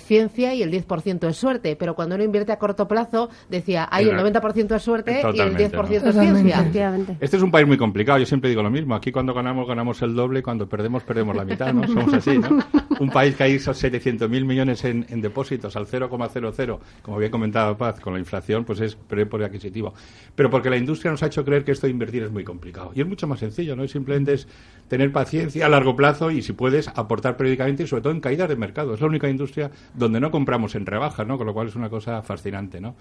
ciencia 0.02 0.54
y 0.54 0.64
el 0.64 0.72
10% 0.72 1.30
es 1.30 1.38
suerte, 1.38 1.76
pero 1.76 1.96
cuando 1.96 2.16
uno 2.16 2.24
invierte 2.24 2.52
a 2.52 2.60
corto 2.60 2.88
plazo, 2.88 3.30
decía, 3.50 3.88
hay 3.90 4.10
el 4.10 4.18
90% 4.18 4.76
es 4.76 4.82
suerte 4.82 5.22
y 5.34 5.40
el 5.40 5.56
10% 5.56 6.08
es 6.08 6.16
ciencia. 6.42 6.98
Este 7.20 7.38
es 7.38 7.44
un 7.44 7.52
país 7.52 7.68
muy 7.68 7.78
complicado, 7.78 8.20
yo 8.20 8.26
siempre 8.26 8.50
digo 8.50 8.62
lo 8.62 8.70
mismo, 8.70 8.96
aquí 8.96 9.12
cuando 9.12 9.34
ganamos, 9.34 9.68
ganamos 9.68 10.02
el 10.02 10.14
doble, 10.14 10.44
cuando 10.44 10.68
perdemos, 10.68 11.04
perdemos 11.04 11.36
la 11.36 11.46
mitad, 11.46 11.74
¿no? 11.74 11.88
Somos 11.88 12.14
así, 12.14 12.38
¿no? 12.38 12.60
Un 13.00 13.10
país 13.10 13.36
que 13.36 13.44
hay 13.44 13.56
700.000 13.56 14.46
millones 14.46 14.86
en, 14.86 15.06
en 15.10 15.20
depósitos 15.20 15.76
al 15.76 15.88
0,5 15.88 16.33
0,00, 16.34 16.80
como 17.02 17.18
había 17.18 17.32
comentado 17.32 17.78
Paz, 17.78 18.00
con 18.00 18.14
la 18.14 18.20
inflación, 18.20 18.66
pues 18.66 18.80
es 18.82 18.96
por 18.96 19.44
adquisitivo. 19.44 19.94
Pero 20.36 20.50
porque 20.50 20.70
la 20.70 20.78
industria 20.78 21.12
nos 21.12 21.22
ha 21.24 21.28
hecho 21.28 21.46
creer 21.46 21.64
que 21.64 21.72
esto 21.72 21.88
de 21.88 21.92
invertir 21.92 22.24
es 22.24 22.32
muy 22.32 22.44
complicado. 22.44 22.92
Y 22.96 23.02
es 23.02 23.08
mucho 23.08 23.28
más 23.28 23.40
sencillo, 23.40 23.76
¿no? 23.76 23.84
simplemente 23.94 24.34
es 24.34 24.48
tener 24.88 25.12
paciencia 25.12 25.66
a 25.66 25.70
largo 25.70 25.96
plazo 25.96 26.32
y, 26.32 26.42
si 26.42 26.54
puedes, 26.54 26.88
aportar 26.88 27.38
periódicamente 27.38 27.84
y, 27.84 27.88
sobre 27.88 28.02
todo, 28.02 28.14
en 28.14 28.20
caídas 28.20 28.50
de 28.50 28.56
mercado. 28.56 28.94
Es 28.94 29.02
la 29.02 29.08
única 29.08 29.30
industria 29.30 29.72
donde 29.94 30.20
no 30.20 30.32
compramos 30.32 30.76
en 30.76 30.86
rebaja, 30.86 31.24
¿no? 31.24 31.38
Con 31.38 31.48
lo 31.48 31.54
cual 31.54 31.68
es 31.68 31.76
una 31.76 31.90
cosa 31.90 32.22
fascinante, 32.22 32.82
¿no? 32.82 32.96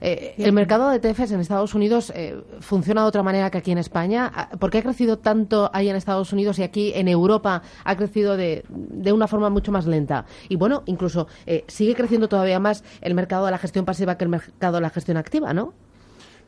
Eh, 0.00 0.34
el 0.36 0.52
mercado 0.52 0.90
de 0.90 0.96
ETFs 0.96 1.30
en 1.30 1.40
Estados 1.40 1.74
Unidos 1.74 2.12
eh, 2.14 2.38
funciona 2.60 3.02
de 3.02 3.08
otra 3.08 3.22
manera 3.22 3.50
que 3.50 3.58
aquí 3.58 3.70
en 3.70 3.78
España. 3.78 4.30
Ah, 4.34 4.50
¿Por 4.58 4.70
qué 4.70 4.78
ha 4.78 4.82
crecido 4.82 5.18
tanto 5.18 5.70
ahí 5.72 5.88
en 5.88 5.96
Estados 5.96 6.32
Unidos 6.32 6.58
y 6.58 6.62
aquí 6.62 6.92
en 6.94 7.08
Europa 7.08 7.62
ha 7.84 7.96
crecido 7.96 8.36
de, 8.36 8.64
de 8.68 9.12
una 9.12 9.26
forma 9.26 9.48
mucho 9.48 9.72
más 9.72 9.86
lenta? 9.86 10.26
Y 10.48 10.56
bueno, 10.56 10.82
incluso 10.86 11.28
eh, 11.46 11.64
sigue 11.66 11.94
creciendo 11.94 12.28
todavía 12.28 12.37
más 12.60 12.84
el 13.00 13.14
mercado 13.14 13.44
de 13.46 13.50
la 13.50 13.58
gestión 13.58 13.84
pasiva 13.84 14.16
que 14.16 14.24
el 14.24 14.30
mercado 14.30 14.76
de 14.76 14.80
la 14.80 14.90
gestión 14.90 15.16
activa, 15.16 15.52
¿no? 15.52 15.74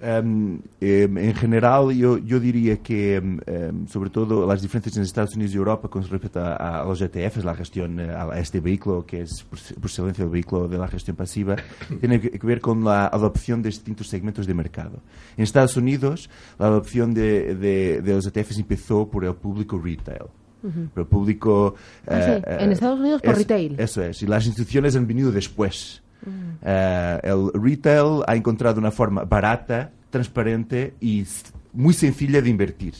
Um, 0.02 0.62
en 0.80 1.34
general, 1.34 1.90
yo, 1.92 2.16
yo 2.16 2.40
diría 2.40 2.78
que, 2.78 3.20
um, 3.20 3.86
sobre 3.86 4.08
todo, 4.08 4.46
las 4.46 4.62
diferencias 4.62 4.96
en 4.96 5.02
Estados 5.02 5.34
Unidos 5.34 5.52
y 5.52 5.58
Europa 5.58 5.88
con 5.88 6.02
respecto 6.08 6.40
a, 6.40 6.80
a 6.80 6.84
los 6.86 7.02
ETFs, 7.02 7.44
la 7.44 7.54
gestión 7.54 8.00
eh, 8.00 8.10
a 8.10 8.38
este 8.38 8.60
vehículo, 8.60 9.04
que 9.04 9.20
es 9.20 9.44
por, 9.44 9.58
excelencia 9.58 10.24
el 10.24 10.30
vehículo 10.30 10.68
de 10.68 10.78
la 10.78 10.88
gestión 10.88 11.16
pasiva, 11.16 11.56
tiene 12.00 12.18
que, 12.18 12.38
ver 12.46 12.62
con 12.62 12.82
la 12.82 13.08
adopción 13.08 13.60
de 13.60 13.68
distintos 13.68 14.08
segmentos 14.08 14.46
de 14.46 14.54
mercado. 14.54 15.02
En 15.36 15.44
Estados 15.44 15.76
Unidos, 15.76 16.30
la 16.58 16.68
adopción 16.68 17.12
de, 17.12 17.54
de, 17.54 18.00
de 18.00 18.14
los 18.14 18.26
ETFs 18.26 18.58
empezó 18.58 19.06
por 19.06 19.26
el 19.26 19.34
público 19.34 19.78
retail. 19.78 20.30
Por 20.60 21.02
el 21.02 21.06
público. 21.06 21.74
Ah, 22.06 22.20
sí. 22.22 22.30
Eh, 22.32 22.56
en 22.60 22.72
Estados 22.72 23.00
Unidos 23.00 23.22
por 23.22 23.36
retail. 23.36 23.76
Eso 23.78 24.02
es. 24.02 24.22
Y 24.22 24.26
las 24.26 24.46
instituciones 24.46 24.96
han 24.96 25.06
venido 25.06 25.32
después. 25.32 26.02
Uh, 26.26 26.68
el 27.22 27.50
retail 27.54 28.22
ha 28.26 28.36
encontrado 28.36 28.78
una 28.78 28.90
forma 28.90 29.24
barata, 29.24 29.90
transparente 30.10 30.94
y 31.00 31.24
muy 31.72 31.94
sencilla 31.94 32.42
de 32.42 32.50
invertir. 32.50 32.94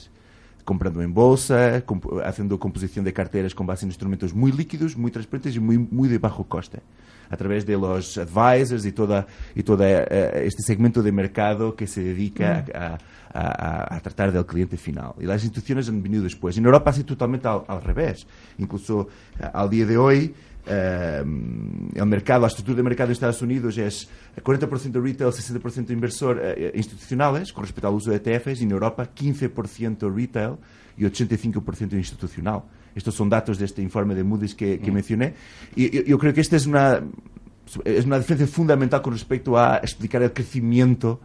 Comprando 0.65 1.03
en 1.03 1.13
bolsa, 1.13 1.83
comp 1.85 2.07
haciendo 2.25 2.59
composición 2.59 3.05
de 3.05 3.13
carteras 3.13 3.55
con 3.55 3.67
base 3.67 3.85
en 3.85 3.91
instrumentos 3.91 4.33
muy 4.33 4.53
líquidos, 4.53 4.97
muy 4.97 5.11
transparentes 5.11 5.57
y 5.57 5.61
muy, 5.61 5.79
muy 5.79 6.09
de 6.09 6.19
bajo 6.19 6.45
coste. 6.45 6.81
A 7.31 7.37
través 7.37 7.65
de 7.65 7.77
los 7.77 8.19
advisors 8.19 8.85
y 8.85 8.93
todo 8.93 9.25
y 9.55 9.63
toda, 9.63 9.87
uh, 9.87 10.39
este 10.39 10.63
segmento 10.63 11.03
de 11.03 11.13
mercado 11.13 11.75
que 11.77 11.87
se 11.87 12.03
dedica 12.03 12.65
mm. 12.67 12.77
a, 12.77 12.99
a, 13.33 13.97
a, 13.97 14.01
tratar 14.01 14.33
del 14.33 14.45
cliente 14.45 14.77
final. 14.77 15.13
Y 15.21 15.25
las 15.25 15.43
instituciones 15.45 15.89
han 15.89 16.03
venido 16.03 16.25
después. 16.25 16.57
En 16.59 16.65
Europa 16.65 16.91
ha 16.91 16.93
sido 16.93 17.07
totalmente 17.07 17.47
al, 17.47 17.63
al 17.69 17.83
revés. 17.83 18.27
Incluso 18.59 18.99
uh, 18.99 19.07
al 19.53 19.71
día 19.71 19.87
de 19.87 19.97
hoy, 19.97 20.35
Uh, 20.67 21.25
el 21.95 22.07
mercado, 22.07 22.43
la 22.43 22.49
estructura 22.49 22.77
de 22.77 22.83
mercado 22.83 23.09
en 23.09 23.13
Estados 23.13 23.41
Unidos 23.41 23.79
es 23.79 24.09
40% 24.37 25.03
retail, 25.03 25.31
60% 25.31 25.91
inversor 25.91 26.37
uh, 26.37 26.77
institucionales 26.77 27.53
con 27.53 27.65
respecto 27.65 27.89
al 27.89 27.95
uso 27.95 28.11
de 28.11 28.17
ETFs 28.17 28.61
y 28.61 28.65
en 28.65 28.73
Europa 28.73 29.09
15% 29.13 30.15
retail 30.15 30.57
y 30.99 31.05
85% 31.05 31.95
institucional. 31.95 32.63
Estos 32.95 33.15
son 33.15 33.29
datos 33.29 33.59
de 33.59 33.65
este 33.65 33.83
informe 33.83 34.15
de 34.15 34.25
Moody's 34.25 34.55
que, 34.55 34.79
que 34.81 34.91
mm. 34.91 34.95
mencioné. 34.95 35.35
Y 35.77 35.91
yo, 35.91 36.03
yo, 36.03 36.19
creo 36.19 36.35
que 36.35 36.41
esta 36.41 36.57
es 36.57 36.67
una, 36.67 37.01
es 37.85 38.05
una 38.05 38.19
diferencia 38.19 38.47
fundamental 38.47 39.03
con 39.03 39.13
respecto 39.13 39.59
a 39.59 39.79
explicar 39.79 40.23
el 40.23 40.33
crecimiento 40.33 41.21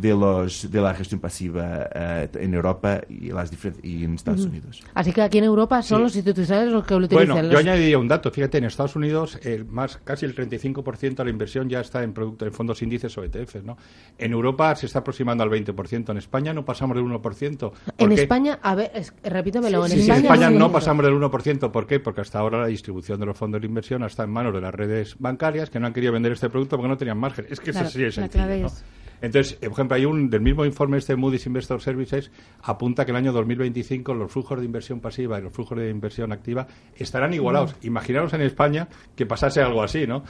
de, 0.00 0.10
los, 0.10 0.70
de 0.70 0.80
la 0.80 0.94
gestión 0.94 1.20
pasiva 1.20 1.88
uh, 1.94 2.38
en 2.38 2.54
Europa 2.54 3.02
y, 3.08 3.30
las 3.30 3.50
y 3.82 4.04
en 4.04 4.14
Estados 4.14 4.40
uh 4.40 4.44
-huh. 4.44 4.48
Unidos. 4.50 4.82
Así 4.94 5.12
que 5.12 5.22
aquí 5.22 5.38
en 5.38 5.44
Europa 5.44 5.82
son 5.82 5.98
sí. 5.98 6.02
los 6.04 6.16
institucionales 6.16 6.72
los 6.72 6.84
que 6.84 6.94
lo 6.94 7.04
utilizan. 7.04 7.34
Bueno, 7.34 7.52
yo 7.52 7.58
añadiría 7.58 7.98
un 7.98 8.08
dato. 8.08 8.30
Fíjate, 8.30 8.58
en 8.58 8.64
Estados 8.64 8.96
Unidos 8.96 9.38
el 9.42 9.66
más 9.66 9.98
casi 9.98 10.24
el 10.26 10.34
35% 10.34 11.16
de 11.16 11.24
la 11.24 11.30
inversión 11.30 11.68
ya 11.68 11.80
está 11.80 12.02
en, 12.02 12.12
producto, 12.12 12.46
en 12.46 12.52
fondos 12.52 12.80
índices 12.82 13.16
o 13.18 13.24
ETFs. 13.24 13.62
¿no? 13.62 13.76
En 14.18 14.32
Europa 14.32 14.74
se 14.76 14.86
está 14.86 15.00
aproximando 15.00 15.44
al 15.44 15.50
20%. 15.50 16.10
En 16.10 16.16
España 16.16 16.54
no 16.54 16.64
pasamos 16.64 16.96
del 16.96 17.04
1%. 17.04 17.72
En 17.98 18.12
España, 18.12 18.58
a 18.62 18.74
ver, 18.74 18.90
es, 18.94 19.12
repítemelo. 19.22 19.86
Sí, 19.86 19.92
en, 19.92 19.98
sí, 19.98 20.02
España, 20.10 20.18
en 20.18 20.24
España 20.24 20.50
no 20.50 20.72
pasamos 20.72 21.04
del 21.04 21.14
1%. 21.14 21.70
¿Por 21.70 21.86
qué? 21.86 22.00
Porque 22.00 22.22
hasta 22.22 22.38
ahora 22.38 22.60
la 22.60 22.66
distribución 22.66 23.20
de 23.20 23.26
los 23.26 23.36
fondos 23.36 23.60
de 23.60 23.66
inversión 23.66 24.02
está 24.04 24.24
en 24.24 24.30
manos 24.30 24.54
de 24.54 24.60
las 24.60 24.74
redes 24.74 25.16
bancarias 25.18 25.68
que 25.68 25.78
no 25.78 25.86
han 25.86 25.92
querido 25.92 26.12
vender 26.12 26.32
este 26.32 26.48
producto 26.48 26.76
porque 26.76 26.88
no 26.88 26.96
tenían 26.96 27.18
margen. 27.18 27.46
Es 27.50 27.60
que 27.60 27.72
claro, 27.72 27.88
eso 27.88 27.98
sí 27.98 28.04
es 28.04 28.14
sencillo. 28.14 28.46
¿no? 28.46 28.66
Es... 28.66 28.84
Entonces, 29.20 29.54
por 29.54 29.72
ejemplo, 29.72 29.96
hay 29.96 30.04
un 30.04 30.30
del 30.30 30.40
mismo 30.40 30.64
informe 30.64 30.98
este 30.98 31.16
Moody's 31.16 31.46
Investor 31.46 31.80
Services 31.80 32.30
apunta 32.62 33.04
que 33.04 33.10
el 33.10 33.16
año 33.16 33.32
2025 33.32 34.14
los 34.14 34.32
flujos 34.32 34.58
de 34.58 34.64
inversión 34.64 35.00
pasiva 35.00 35.38
y 35.38 35.42
los 35.42 35.52
flujos 35.52 35.78
de 35.78 35.90
inversión 35.90 36.32
activa 36.32 36.66
estarán 36.96 37.34
igualados. 37.34 37.76
Mm. 37.82 37.86
Imaginaros 37.86 38.32
en 38.34 38.42
España 38.42 38.88
que 39.14 39.26
pasase 39.26 39.60
algo 39.60 39.82
así, 39.82 40.06
¿no? 40.06 40.24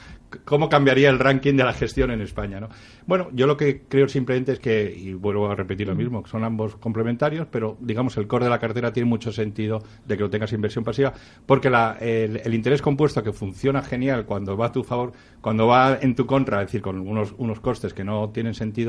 ¿Cómo 0.45 0.69
cambiaría 0.69 1.09
el 1.09 1.19
ranking 1.19 1.55
de 1.55 1.63
la 1.63 1.73
gestión 1.73 2.11
en 2.11 2.21
España, 2.21 2.59
¿no? 2.59 2.69
Bueno, 3.05 3.29
yo 3.33 3.47
lo 3.47 3.57
que 3.57 3.83
creo 3.87 4.07
simplemente 4.07 4.53
es 4.53 4.59
que, 4.59 4.93
y 4.95 5.13
vuelvo 5.13 5.49
a 5.49 5.55
repetir 5.55 5.87
lo 5.87 5.95
mismo, 5.95 6.25
son 6.25 6.43
ambos 6.43 6.75
complementarios, 6.75 7.47
pero 7.51 7.77
digamos 7.79 8.17
el 8.17 8.27
core 8.27 8.45
de 8.45 8.51
la 8.51 8.59
cartera 8.59 8.93
tiene 8.93 9.09
mucho 9.09 9.31
sentido 9.31 9.83
de 10.05 10.17
que 10.17 10.23
lo 10.23 10.29
tengas 10.29 10.53
inversión 10.53 10.83
pasiva, 10.83 11.13
porque 11.45 11.69
la, 11.69 11.97
el, 11.99 12.41
el, 12.43 12.53
interés 12.53 12.81
compuesto 12.81 13.23
que 13.23 13.33
funciona 13.33 13.81
genial 13.81 14.25
cuando 14.25 14.55
va 14.55 14.67
a 14.67 14.71
tu 14.71 14.83
favor, 14.83 15.11
cuando 15.41 15.67
va 15.67 15.97
en 16.01 16.15
tu 16.15 16.25
contra, 16.25 16.61
es 16.61 16.67
decir, 16.67 16.81
con 16.81 16.99
unos, 16.99 17.33
unos 17.37 17.59
costes 17.59 17.93
que 17.93 18.03
no 18.03 18.29
tienen 18.29 18.53
sentido, 18.53 18.80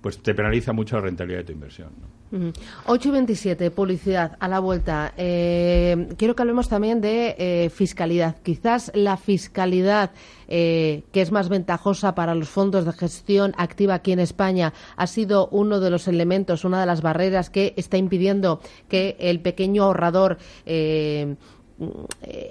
pues 0.00 0.18
te 0.18 0.34
penaliza 0.34 0.72
mucho 0.72 0.96
la 0.96 1.02
rentabilidad 1.02 1.40
de 1.40 1.44
tu 1.44 1.52
inversión. 1.52 1.90
¿no? 2.00 2.38
Uh 2.38 2.40
-huh. 2.40 2.52
8 2.86 3.08
y 3.08 3.12
27, 3.12 3.70
publicidad 3.70 4.36
a 4.38 4.48
la 4.48 4.60
vuelta. 4.60 5.12
Eh, 5.16 6.08
quiero 6.16 6.36
que 6.36 6.42
hablemos 6.42 6.68
también 6.68 7.00
de 7.00 7.34
eh, 7.38 7.70
fiscalidad. 7.70 8.36
Quizás 8.42 8.92
la 8.94 9.16
fiscalidad 9.16 10.10
eh, 10.46 11.02
que 11.12 11.22
es 11.22 11.32
más 11.32 11.48
ventajosa 11.48 12.14
para 12.14 12.34
los 12.34 12.48
fondos 12.48 12.84
de 12.84 12.92
gestión 12.92 13.54
activa 13.56 13.94
aquí 13.94 14.12
en 14.12 14.20
España 14.20 14.72
ha 14.96 15.06
sido 15.06 15.48
uno 15.48 15.80
de 15.80 15.90
los 15.90 16.06
elementos, 16.06 16.64
una 16.64 16.80
de 16.80 16.86
las 16.86 17.02
barreras 17.02 17.50
que 17.50 17.74
está 17.76 17.96
impidiendo 17.96 18.60
que 18.88 19.16
el 19.18 19.40
pequeño 19.40 19.84
ahorrador 19.84 20.38
eh, 20.66 21.34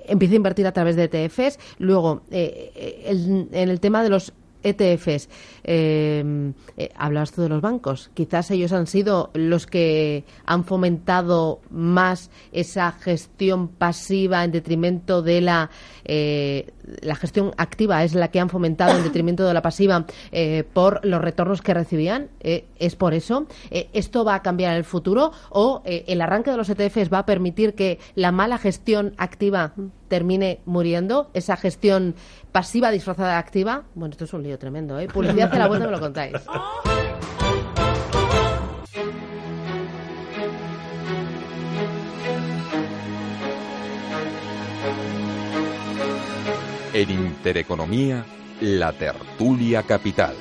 empiece 0.08 0.34
a 0.36 0.38
invertir 0.38 0.68
a 0.68 0.72
través 0.72 0.96
de 0.96 1.04
ETFs. 1.04 1.60
Luego, 1.80 2.22
el, 2.32 3.48
en 3.52 3.70
el 3.70 3.80
tema 3.80 4.02
de 4.02 4.10
los 4.10 4.34
ETFs. 4.64 5.30
Eh, 5.64 6.54
eh, 6.78 6.90
hablas 6.96 7.32
tú 7.32 7.42
de 7.42 7.50
los 7.50 7.62
bancos. 7.62 8.10
Quizás 8.14 8.52
ellos 8.52 8.74
han 8.74 8.88
sido 8.88 9.32
los 9.34 9.66
que 9.66 10.24
han 10.46 10.64
fomentado 10.64 11.62
más 11.70 12.30
esa 12.52 12.92
gestión 12.92 13.68
pasiva 13.68 14.44
en 14.44 14.52
detrimento 14.52 15.22
de 15.22 15.42
la 15.42 15.70
eh, 16.08 16.72
la 17.02 17.16
gestión 17.16 17.52
activa 17.58 18.04
es 18.04 18.16
la 18.16 18.30
que 18.30 18.40
han 18.40 18.50
fomentado 18.50 18.98
en 18.98 19.04
detrimento 19.04 19.46
de 19.46 19.54
la 19.54 19.62
pasiva 19.62 20.06
eh, 20.32 20.64
por 20.72 21.06
los 21.06 21.22
retornos 21.22 21.62
que 21.62 21.74
recibían. 21.74 22.30
Eh, 22.40 22.66
¿Es 22.80 22.96
por 22.96 23.14
eso? 23.14 23.48
¿Esto 23.70 24.24
va 24.24 24.36
a 24.36 24.42
cambiar 24.42 24.72
en 24.72 24.78
el 24.78 24.84
futuro 24.86 25.32
o 25.50 25.82
el 25.86 26.22
arranque 26.22 26.52
de 26.52 26.58
los 26.58 26.70
ETFs 26.70 27.12
va 27.12 27.20
a 27.20 27.26
permitir 27.26 27.74
que 27.74 28.00
la 28.16 28.32
mala 28.32 28.58
gestión 28.58 29.14
activa 29.18 29.74
termine 30.08 30.62
muriendo? 30.66 31.30
Esa 31.34 31.58
gestión 31.58 32.16
pasiva 32.52 32.92
disfrazada 32.92 33.34
de 33.34 33.38
activa. 33.38 33.84
Bueno, 33.96 34.12
esto 34.12 34.26
es 34.26 34.34
un 34.34 34.44
lío 34.44 34.58
tremendo. 34.58 35.00
¿eh? 35.00 35.08
Publicidad 35.08 35.52
de 35.52 35.60
la 35.60 35.68
vuelta 35.68 35.86
me 35.86 35.92
lo 35.92 36.00
contáis. 36.00 36.34
En 46.94 47.12
Intereconomía, 47.12 48.26
la 48.60 48.92
tertulia 48.92 49.84
capital. 49.84 50.34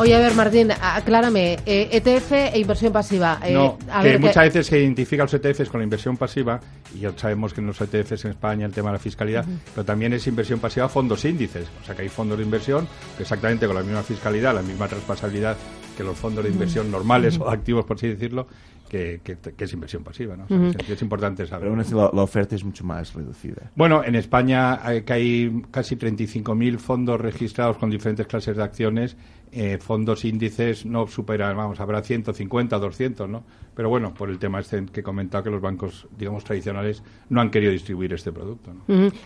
Oye, 0.00 0.14
a 0.14 0.18
ver, 0.18 0.34
Martín, 0.34 0.70
aclárame, 0.72 1.58
eh, 1.66 1.88
ETF 1.92 2.32
e 2.54 2.58
inversión 2.58 2.92
pasiva. 2.92 3.38
Eh, 3.44 3.52
no, 3.54 3.78
a 3.90 4.02
que 4.02 4.08
ver, 4.08 4.20
muchas 4.20 4.34
que... 4.36 4.40
veces 4.48 4.66
se 4.66 4.78
identifica 4.80 5.22
los 5.24 5.34
ETFs 5.34 5.68
con 5.68 5.80
la 5.80 5.84
inversión 5.84 6.16
pasiva, 6.16 6.60
y 6.94 7.00
ya 7.00 7.12
sabemos 7.16 7.52
que 7.54 7.60
en 7.60 7.66
los 7.66 7.80
ETFs 7.80 8.24
en 8.24 8.30
España 8.32 8.66
el 8.66 8.72
tema 8.72 8.88
de 8.90 8.94
la 8.94 8.98
fiscalidad, 8.98 9.46
uh 9.46 9.50
-huh. 9.52 9.58
pero 9.74 9.84
también 9.84 10.12
es 10.12 10.26
inversión 10.26 10.58
pasiva 10.58 10.88
fondos 10.88 11.24
índices. 11.24 11.68
O 11.82 11.84
sea 11.84 11.94
que 11.94 12.02
hay 12.02 12.08
fondos 12.08 12.38
de 12.38 12.44
inversión 12.44 12.88
que 13.16 13.22
exactamente 13.22 13.66
con 13.66 13.76
la 13.76 13.82
misma 13.82 14.02
fiscalidad, 14.02 14.54
la 14.54 14.62
misma 14.62 14.88
traspasabilidad 14.88 15.56
que 15.96 16.02
los 16.04 16.16
fondos 16.16 16.44
de 16.44 16.50
inversión 16.50 16.90
normales 16.90 17.36
uh 17.36 17.40
-huh. 17.42 17.46
o 17.46 17.50
activos, 17.50 17.84
por 17.84 17.96
así 17.96 18.08
decirlo, 18.08 18.46
que, 18.88 19.20
que- 19.22 19.36
que 19.36 19.64
es 19.64 19.72
inversión 19.72 20.02
pasiva. 20.02 20.34
¿no? 20.36 20.44
O 20.44 20.72
sea, 20.72 20.80
es, 20.80 20.90
es 20.90 21.02
importante 21.02 21.46
saber. 21.46 21.60
Pero 21.60 21.72
aún 21.72 21.80
así 21.80 21.94
la, 21.94 22.10
la 22.12 22.22
oferta 22.22 22.54
es 22.56 22.64
mucho 22.64 22.84
más 22.84 23.12
reducida. 23.14 23.70
Bueno, 23.76 24.02
en 24.02 24.14
España 24.16 24.80
hay, 24.84 25.02
que 25.02 25.12
hay 25.12 25.62
casi 25.70 25.96
35.000 25.96 26.78
fondos 26.78 27.20
registrados 27.20 27.76
con 27.76 27.90
diferentes 27.90 28.26
clases 28.26 28.56
de 28.56 28.62
acciones. 28.62 29.16
Eh, 29.52 29.78
fondos 29.78 30.24
índices 30.24 30.86
no 30.86 31.08
superan, 31.08 31.56
vamos, 31.56 31.80
habrá 31.80 32.02
150, 32.02 32.78
200, 32.78 33.28
¿no? 33.28 33.42
Pero 33.74 33.88
bueno, 33.88 34.14
por 34.14 34.30
el 34.30 34.38
tema 34.38 34.60
este 34.60 34.86
que 34.86 35.00
he 35.00 35.02
comentado, 35.02 35.42
que 35.42 35.50
los 35.50 35.60
bancos, 35.60 36.06
digamos, 36.16 36.44
tradicionales 36.44 37.02
no 37.30 37.40
han 37.40 37.50
querido 37.50 37.72
distribuir 37.72 38.12
este 38.12 38.30
producto. 38.30 38.72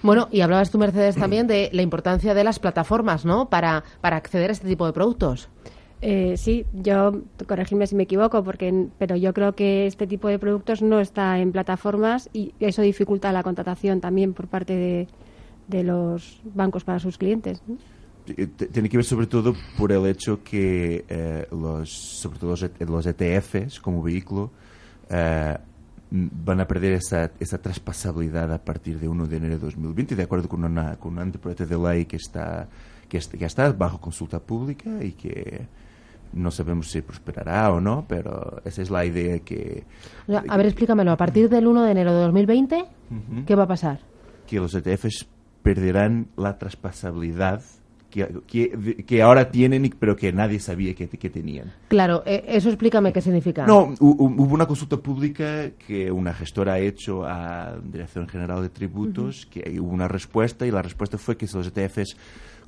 Bueno, 0.02 0.28
y 0.30 0.40
hablabas 0.40 0.70
tú, 0.70 0.78
Mercedes, 0.78 1.16
también 1.16 1.46
de 1.46 1.68
la 1.72 1.82
importancia 1.82 2.32
de 2.32 2.42
las 2.42 2.58
plataformas, 2.58 3.26
¿no? 3.26 3.50
Para, 3.50 3.84
para 4.00 4.16
acceder 4.16 4.48
a 4.48 4.52
este 4.54 4.66
tipo 4.66 4.86
de 4.86 4.94
productos. 4.94 5.50
Eh, 6.00 6.36
sí, 6.38 6.64
yo, 6.72 7.22
corregidme 7.46 7.86
si 7.86 7.94
me 7.94 8.04
equivoco, 8.04 8.42
porque, 8.44 8.88
pero 8.98 9.16
yo 9.16 9.34
creo 9.34 9.54
que 9.54 9.86
este 9.86 10.06
tipo 10.06 10.28
de 10.28 10.38
productos 10.38 10.80
no 10.80 11.00
está 11.00 11.38
en 11.38 11.52
plataformas 11.52 12.30
y 12.32 12.54
eso 12.60 12.80
dificulta 12.80 13.30
la 13.32 13.42
contratación 13.42 14.00
también 14.00 14.32
por 14.32 14.48
parte 14.48 14.74
de, 14.74 15.08
de 15.68 15.82
los 15.82 16.40
bancos 16.44 16.84
para 16.84 16.98
sus 16.98 17.18
clientes. 17.18 17.62
¿no? 17.66 17.76
Eh, 18.26 18.46
Tiene 18.46 18.88
que 18.88 18.96
ver 18.96 19.04
sobre 19.04 19.26
todo 19.26 19.54
por 19.76 19.92
el 19.92 20.06
hecho 20.06 20.42
que 20.42 21.04
eh, 21.08 21.46
los, 21.52 21.90
sobre 21.90 22.38
todo 22.38 22.50
los, 22.50 22.62
E- 23.06 23.10
ETFs 23.10 23.80
como 23.80 24.02
vehículo 24.02 24.50
eh, 25.10 25.56
van 26.10 26.60
a 26.60 26.66
perder 26.66 26.92
esa, 26.92 27.30
esa 27.40 27.58
traspasabilidad 27.60 28.52
a 28.52 28.58
partir 28.64 28.98
de 29.00 29.08
1 29.08 29.26
de 29.26 29.36
enero 29.36 29.54
de 29.54 29.60
2020, 29.60 30.14
de 30.16 30.22
acuerdo 30.22 30.48
con, 30.48 30.64
una, 30.64 30.96
con 30.96 31.14
un 31.14 31.18
anteproyecto 31.18 31.66
de 31.66 31.76
ley 31.76 32.04
que 32.06 32.16
está, 32.16 32.68
que, 33.08 33.18
est- 33.18 33.34
que 33.34 33.44
está 33.44 33.70
bajo 33.72 34.00
consulta 34.00 34.38
pública 34.38 35.02
y 35.02 35.12
que 35.12 35.66
no 36.32 36.50
sabemos 36.50 36.90
si 36.90 37.00
prosperará 37.02 37.70
o 37.72 37.80
no, 37.80 38.04
pero 38.08 38.60
esa 38.64 38.82
es 38.82 38.90
la 38.90 39.04
idea 39.04 39.38
que, 39.40 39.84
O 40.26 40.32
sea, 40.32 40.42
a 40.48 40.56
ver, 40.56 40.66
explícamelo. 40.66 41.12
A 41.12 41.16
partir 41.16 41.48
del 41.48 41.66
1 41.66 41.82
de 41.84 41.90
enero 41.92 42.12
de 42.14 42.20
2020, 42.22 42.84
¿qué 43.46 43.54
va 43.54 43.64
a 43.64 43.68
pasar? 43.68 44.00
que 44.46 44.56
los 44.60 44.74
ETFs 44.74 45.26
perderán 45.62 46.26
la 46.36 46.58
traspasabilidad 46.58 47.62
que, 48.14 48.28
que, 48.46 49.04
que 49.04 49.22
ahora 49.22 49.50
tienen, 49.50 49.92
pero 49.98 50.14
que 50.14 50.32
nadie 50.32 50.60
sabía 50.60 50.94
que, 50.94 51.08
que 51.08 51.30
tenían. 51.30 51.72
Claro, 51.88 52.22
eh, 52.24 52.44
eso 52.46 52.68
explícame 52.68 53.12
qué 53.12 53.20
significa. 53.20 53.66
No, 53.66 53.88
hu- 53.88 54.16
hu- 54.16 54.34
hubo 54.38 54.54
una 54.54 54.66
consulta 54.66 54.96
pública 54.98 55.72
que 55.84 56.12
una 56.12 56.32
gestora 56.32 56.74
ha 56.74 56.78
hecho 56.78 57.24
a 57.24 57.76
Dirección 57.82 58.28
General 58.28 58.62
de 58.62 58.68
Tributos, 58.68 59.46
que 59.46 59.64
ahí 59.66 59.80
hubo 59.80 59.90
una 59.90 60.06
respuesta 60.06 60.64
y 60.64 60.70
la 60.70 60.80
respuesta 60.82 61.18
fue 61.18 61.36
que 61.36 61.48
si 61.48 61.56
los 61.56 61.66
ETFs 61.66 62.16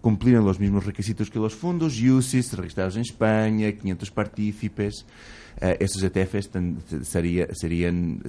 cumplieran 0.00 0.44
los 0.44 0.58
mismos 0.58 0.84
requisitos 0.84 1.30
que 1.30 1.38
los 1.38 1.54
fondos, 1.54 2.00
UCITS, 2.00 2.56
registrados 2.56 2.96
en 2.96 3.02
España, 3.02 3.70
500 3.72 4.10
partícipes, 4.10 5.06
eh, 5.60 5.76
esos 5.80 6.02
ETFs 6.02 6.50
ten- 6.50 6.78
sería- 7.02 7.46
serían, 7.52 8.20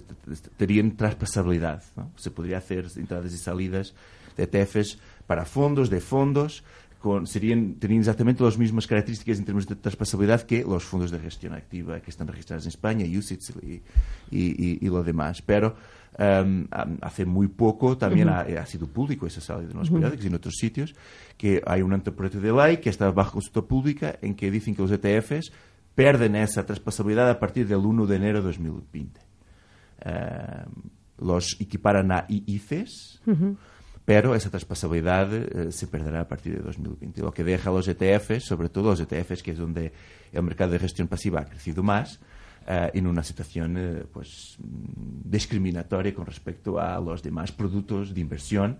tendrían 0.55 0.91
traspasabilidad. 0.95 1.83
¿no? 1.95 2.11
Se 2.15 2.29
podría 2.31 2.59
hacer 2.59 2.85
entradas 2.95 3.33
y 3.33 3.37
salidas 3.37 3.95
de 4.37 4.43
ETFs 4.43 4.99
para 5.25 5.45
fondos, 5.45 5.89
de 5.89 5.99
fondos, 5.99 6.63
con, 6.99 7.25
tendrían 7.25 7.77
exactamente 7.99 8.43
las 8.43 8.57
mismas 8.57 8.87
características 8.87 9.37
en 9.39 9.45
términos 9.45 9.67
de 9.67 9.75
traspasabilidad 9.75 10.41
que 10.41 10.63
los 10.63 10.83
fondos 10.83 11.11
de 11.11 11.19
gestión 11.19 11.53
activa 11.53 11.99
que 11.99 12.09
están 12.09 12.27
registrados 12.27 12.65
en 12.65 12.69
España, 12.69 13.05
UCITS 13.05 13.53
y, 13.61 13.81
y, 14.31 14.79
y- 14.85 14.89
lo 14.89 15.03
demás. 15.03 15.41
Pero 15.41 15.75
am- 16.17 16.67
hace 17.01 17.25
muy 17.25 17.47
poco 17.47 17.97
también 17.97 18.27
ha, 18.29 18.41
ha 18.61 18.65
sido 18.65 18.87
público, 18.87 19.27
eso 19.27 19.39
ha 19.39 19.43
salido 19.43 19.71
en 19.71 19.77
los 19.77 19.89
periódicos 19.89 20.25
y 20.25 20.27
en 20.27 20.35
otros 20.35 20.55
sitios, 20.55 20.95
que 21.37 21.61
hay 21.65 21.81
un 21.83 21.93
anteproyecto 21.93 22.41
de 22.41 22.51
ley 22.51 22.77
que 22.77 22.89
está 22.89 23.11
bajo 23.11 23.33
consulta 23.33 23.61
pública 23.61 24.17
en 24.21 24.33
que 24.35 24.49
dicen 24.49 24.75
que 24.75 24.81
los 24.81 24.91
ETFs 24.91 25.51
pierden 25.93 26.35
esa 26.35 26.65
traspasabilidad 26.65 27.29
a 27.29 27.39
partir 27.39 27.67
del 27.67 27.79
1 27.79 28.05
de 28.07 28.15
enero 28.15 28.39
de 28.39 28.45
2020. 28.47 29.19
Em, 30.01 30.71
los 31.19 31.57
equiparan 31.59 32.11
a 32.11 32.25
IICES, 32.29 33.21
pero 34.07 34.35
esa 34.35 34.49
traspasabilidad 34.49 35.33
eh, 35.33 35.69
se 35.73 35.85
perderá 35.85 36.21
a 36.21 36.27
partir 36.29 36.55
de 36.55 36.63
2020. 36.63 37.19
Lo 37.19 37.33
que 37.33 37.43
deja 37.43 37.69
a 37.69 37.73
los 37.73 37.89
ETFs, 37.89 38.45
sobre 38.45 38.69
todo 38.69 38.91
los 38.91 39.01
ETFs, 39.01 39.43
que 39.43 39.51
es 39.51 39.57
donde 39.57 39.91
el 40.31 40.43
mercado 40.43 40.71
de 40.71 40.79
gestión 40.79 41.09
pasiva 41.09 41.41
ha 41.41 41.45
crecido 41.45 41.83
más, 41.83 42.21
eh, 42.67 42.89
en 42.93 43.05
una 43.05 43.21
situación 43.21 43.75
eh, 43.77 44.05
pues, 44.09 44.55
mm, 44.59 45.29
discriminatoria 45.29 46.13
con 46.13 46.25
respecto 46.25 46.79
a 46.79 47.01
los 47.01 47.21
demás 47.21 47.51
productos 47.51 48.13
de 48.13 48.21
inversión. 48.21 48.79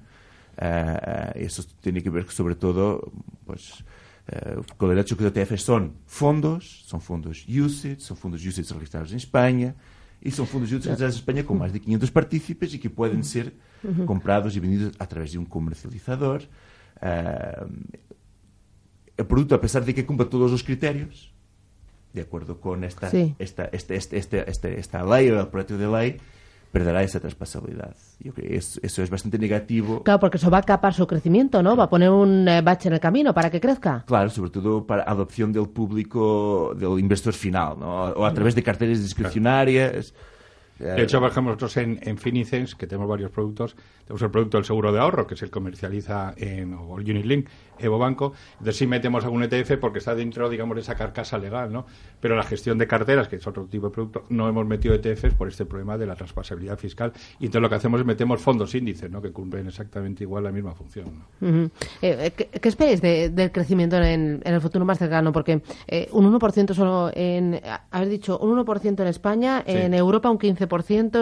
Eh, 0.58 0.98
eh, 1.06 1.32
eso 1.44 1.62
tiene 1.82 2.02
que 2.02 2.10
ver 2.10 2.32
sobre 2.32 2.56
todo 2.56 3.12
pues, 3.46 3.84
eh, 4.30 4.62
con 4.78 4.92
el 4.92 4.98
hecho 4.98 5.18
que 5.18 5.26
los 5.26 5.36
ETFs 5.36 5.62
son 5.62 5.98
fondos, 6.06 6.86
son 6.86 7.02
fondos 7.02 7.46
UCITS, 7.50 8.02
son 8.02 8.16
fondos 8.16 8.46
UCITS 8.46 8.72
registrados 8.72 9.12
en 9.12 9.18
España, 9.18 9.76
y 10.22 10.32
son 10.32 10.48
fondos 10.48 10.70
de 10.70 10.78
utilizados 10.78 11.14
en 11.14 11.20
España 11.20 11.44
con 11.44 11.58
más 11.58 11.72
de 11.72 11.80
500 11.80 12.12
partícipes 12.12 12.74
y 12.74 12.80
que 12.80 12.90
pueden 12.90 13.24
ser 13.24 13.54
comprados 14.06 14.56
y 14.56 14.60
vendidos 14.60 14.94
a 15.00 15.08
través 15.08 15.32
de 15.32 15.38
un 15.38 15.46
comercializador. 15.46 16.44
Uh, 17.02 17.68
el 19.16 19.26
producto, 19.26 19.56
a 19.56 19.62
pesar 19.62 19.86
de 19.86 19.94
que 19.94 20.06
cumpla 20.06 20.30
todos 20.30 20.52
los 20.52 20.64
criterios, 20.64 21.32
de 22.14 22.22
acuerdo 22.22 22.60
con 22.60 22.84
esta, 22.84 23.10
sí. 23.10 23.36
esta, 23.40 23.66
esta, 23.66 23.94
esta, 23.96 24.16
esta, 24.16 24.38
esta, 24.42 24.70
esta 24.70 25.04
ley 25.04 25.30
o 25.30 25.40
el 25.40 25.48
proyecto 25.48 25.78
de 25.78 25.88
ley, 25.88 26.18
perderá 26.72 27.02
esa 27.04 27.20
traspasabilidad. 27.20 27.96
Yo 28.20 28.34
creo 28.34 28.50
que 28.50 28.56
es- 28.58 28.80
eso 28.84 29.02
es 29.04 29.10
bastante 29.10 29.38
negativo. 29.40 30.04
Claro, 30.04 30.20
porque 30.20 30.38
eso 30.38 30.50
va 30.50 30.60
a 30.60 30.64
capar 30.64 30.94
su 30.94 31.08
crecimiento, 31.08 31.64
¿no? 31.64 31.76
Va 31.76 31.86
a 31.86 31.90
poner 31.90 32.10
un 32.10 32.48
eh, 32.48 32.62
bache 32.62 32.88
en 32.90 32.94
el 32.94 33.00
camino 33.00 33.34
para 33.34 33.50
que 33.50 33.60
crezca. 33.62 34.04
Claro, 34.08 34.30
sobre 34.30 34.52
todo 34.52 34.86
para 34.86 35.04
adopción 35.04 35.52
del 35.54 35.70
público, 35.70 36.74
del 36.78 37.00
inversor 37.00 37.34
final, 37.34 37.80
¿no? 37.80 38.04
o 38.06 38.26
a 38.26 38.34
través 38.34 38.56
de 38.56 38.64
carteras 38.64 39.02
discrecionarias. 39.02 40.14
De 40.80 41.02
hecho, 41.04 41.20
por 41.20 41.30
ejemplo, 41.32 41.52
nosotros 41.54 41.78
en, 41.78 42.00
en 42.04 42.18
Finicens, 42.18 42.76
que 42.76 42.88
tenemos 42.88 43.10
varios 43.10 43.32
productos, 43.32 43.76
tenemos 44.06 44.22
el 44.22 44.30
producto 44.32 44.58
del 44.58 44.66
seguro 44.66 44.92
de 44.92 45.00
ahorro, 45.00 45.26
que 45.28 45.36
se 45.36 45.50
comercializa 45.50 46.34
en 46.38 46.74
o 46.74 46.98
el 47.00 47.10
Unilink, 47.10 47.48
Evo 47.80 47.98
Banco. 47.98 48.34
Entonces 48.54 48.78
sí 48.78 48.88
metemos 48.88 49.24
algún 49.26 49.44
ETF 49.44 49.78
porque 49.80 50.00
está 50.00 50.16
dentro, 50.16 50.50
digamos, 50.50 50.76
de 50.76 50.82
esa 50.82 50.96
carcasa 50.96 51.38
legal, 51.38 51.72
¿no? 51.72 51.86
Pero 52.20 52.36
la 52.36 52.44
gestión 52.44 52.78
de 52.78 52.88
carteras, 52.88 53.28
que 53.28 53.36
es 53.38 53.48
otro 53.48 53.66
tipo 53.66 53.88
de 53.88 53.94
producto, 53.94 54.24
no 54.30 54.48
hemos 54.48 54.66
metido 54.66 54.96
ETFs 54.96 55.34
por 55.36 55.48
este 55.48 55.66
problema 55.66 55.98
de 55.98 56.06
la 56.08 56.16
traspasabilidad 56.16 56.78
fiscal. 56.78 57.12
Y 57.40 57.46
entonces 57.46 57.62
lo 57.62 57.70
que 57.70 57.76
hacemos 57.76 58.00
es 58.00 58.06
metemos 58.06 58.42
fondos 58.42 58.74
índices, 58.76 59.10
¿no? 59.12 59.22
Que 59.22 59.32
cumplen 59.32 59.68
exactamente 59.68 60.24
igual 60.24 60.44
la 60.44 60.52
misma 60.52 60.74
función. 60.74 61.26
¿no? 61.42 61.48
Ujú. 61.50 61.72
Eh, 62.02 62.32
¿qué, 62.36 62.46
qué 62.48 62.70
esperáis 62.70 63.02
de- 63.02 63.30
del 63.30 63.52
crecimiento 63.52 63.98
en, 63.98 64.42
en 64.44 64.54
el 64.54 64.62
futuro 64.62 64.86
más 64.86 64.98
cercano? 64.98 65.32
Porque 65.32 65.62
eh, 65.88 66.08
un 66.12 66.32
1% 66.40 66.74
solo 66.74 67.12
en... 67.14 67.60
Habéis 67.92 68.12
dicho, 68.12 68.38
un 68.40 68.58
1% 68.64 69.02
en 69.02 69.08
España, 69.08 69.64
Sí. 69.66 69.74
en 69.74 69.94
Europa 69.94 70.30
un 70.30 70.40
15% 70.40 70.67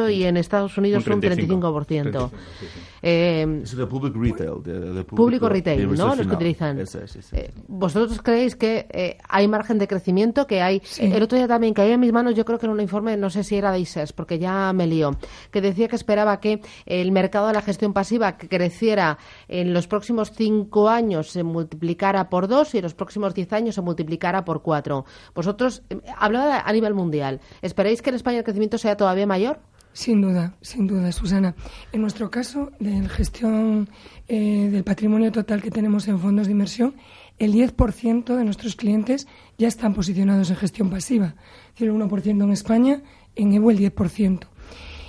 y 0.09 0.23
en 0.23 0.37
Estados 0.37 0.77
Unidos 0.77 1.05
un 1.07 1.19
35, 1.19 1.67
35%. 1.67 1.85
35, 1.85 2.31
sí, 2.59 2.65
sí. 2.73 2.79
Eh, 3.07 3.61
Eso 3.63 3.77
de 3.77 3.85
public 3.85 4.15
retail. 4.15 4.63
De, 4.63 4.79
de 4.79 5.03
público, 5.03 5.15
público 5.15 5.49
retail, 5.49 5.89
de 5.89 5.97
¿no? 5.97 6.15
Los 6.15 6.25
que 6.25 6.33
utilizan. 6.33 6.79
Eso 6.79 6.99
es, 6.99 7.15
eso 7.15 7.35
es. 7.35 7.43
Eh, 7.43 7.53
¿Vosotros 7.67 8.19
creéis 8.21 8.55
que 8.55 8.87
eh, 8.89 9.17
hay 9.29 9.47
margen 9.47 9.77
de 9.77 9.87
crecimiento? 9.87 10.47
Que 10.47 10.61
hay. 10.61 10.81
Sí. 10.83 11.03
El 11.03 11.21
otro 11.21 11.37
día 11.37 11.47
también 11.47 11.73
caía 11.73 11.93
en 11.93 11.99
mis 11.99 12.11
manos, 12.11 12.35
yo 12.35 12.45
creo 12.45 12.57
que 12.57 12.65
era 12.65 12.73
un 12.73 12.81
informe, 12.81 13.15
no 13.15 13.29
sé 13.29 13.43
si 13.43 13.55
era 13.55 13.71
de 13.71 13.79
ISES, 13.79 14.11
porque 14.13 14.39
ya 14.39 14.73
me 14.73 14.87
lío, 14.87 15.11
que 15.51 15.61
decía 15.61 15.87
que 15.87 15.95
esperaba 15.95 16.39
que 16.39 16.61
el 16.85 17.11
mercado 17.11 17.47
de 17.47 17.53
la 17.53 17.61
gestión 17.61 17.93
pasiva 17.93 18.37
que 18.37 18.49
creciera 18.49 19.17
en 19.47 19.73
los 19.73 19.87
próximos 19.87 20.31
cinco 20.31 20.89
años 20.89 21.29
se 21.29 21.43
multiplicara 21.43 22.29
por 22.29 22.47
dos 22.47 22.73
y 22.73 22.79
en 22.79 22.83
los 22.83 22.93
próximos 22.93 23.33
diez 23.33 23.51
años 23.53 23.75
se 23.75 23.81
multiplicara 23.81 24.43
por 24.45 24.61
cuatro. 24.61 25.05
Vosotros, 25.33 25.83
eh, 25.89 25.99
hablaba 26.17 26.61
a 26.61 26.73
nivel 26.73 26.93
mundial, 26.93 27.39
¿esperáis 27.61 28.01
que 28.01 28.09
en 28.09 28.15
España 28.15 28.39
el 28.39 28.43
crecimiento 28.43 28.77
sea 28.77 28.97
todavía 28.97 29.27
mayor? 29.35 29.59
Sin 29.91 30.21
duda, 30.21 30.55
sin 30.61 30.87
duda, 30.87 31.11
Susana. 31.11 31.55
En 31.91 32.01
nuestro 32.01 32.29
caso, 32.29 32.71
de 32.79 33.07
gestión 33.09 33.89
eh, 34.27 34.69
del 34.71 34.83
patrimonio 34.83 35.31
total 35.31 35.61
que 35.61 35.71
tenemos 35.71 36.07
en 36.07 36.19
fondos 36.19 36.47
de 36.47 36.53
inversión, 36.53 36.95
el 37.37 37.53
10% 37.53 38.35
de 38.35 38.43
nuestros 38.43 38.75
clientes 38.75 39.27
ya 39.57 39.67
están 39.67 39.93
posicionados 39.93 40.49
en 40.49 40.57
gestión 40.57 40.89
pasiva. 40.89 41.35
El 41.77 41.91
1% 41.91 42.43
en 42.43 42.51
España, 42.51 43.03
en 43.35 43.53
Evo 43.53 43.71
el 43.71 43.79
10%. 43.79 44.47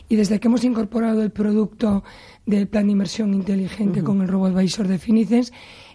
Y 0.08 0.16
desde 0.16 0.38
que 0.38 0.48
hemos 0.48 0.64
incorporado 0.64 1.22
el 1.22 1.30
producto 1.30 2.04
del 2.44 2.68
plan 2.68 2.86
de 2.86 2.92
inversión 2.92 3.34
inteligente 3.34 4.02
con 4.02 4.22
el 4.22 4.28
Robo 4.28 4.46
Advisor 4.46 4.86
de 4.86 4.98
Finicens, 4.98 5.52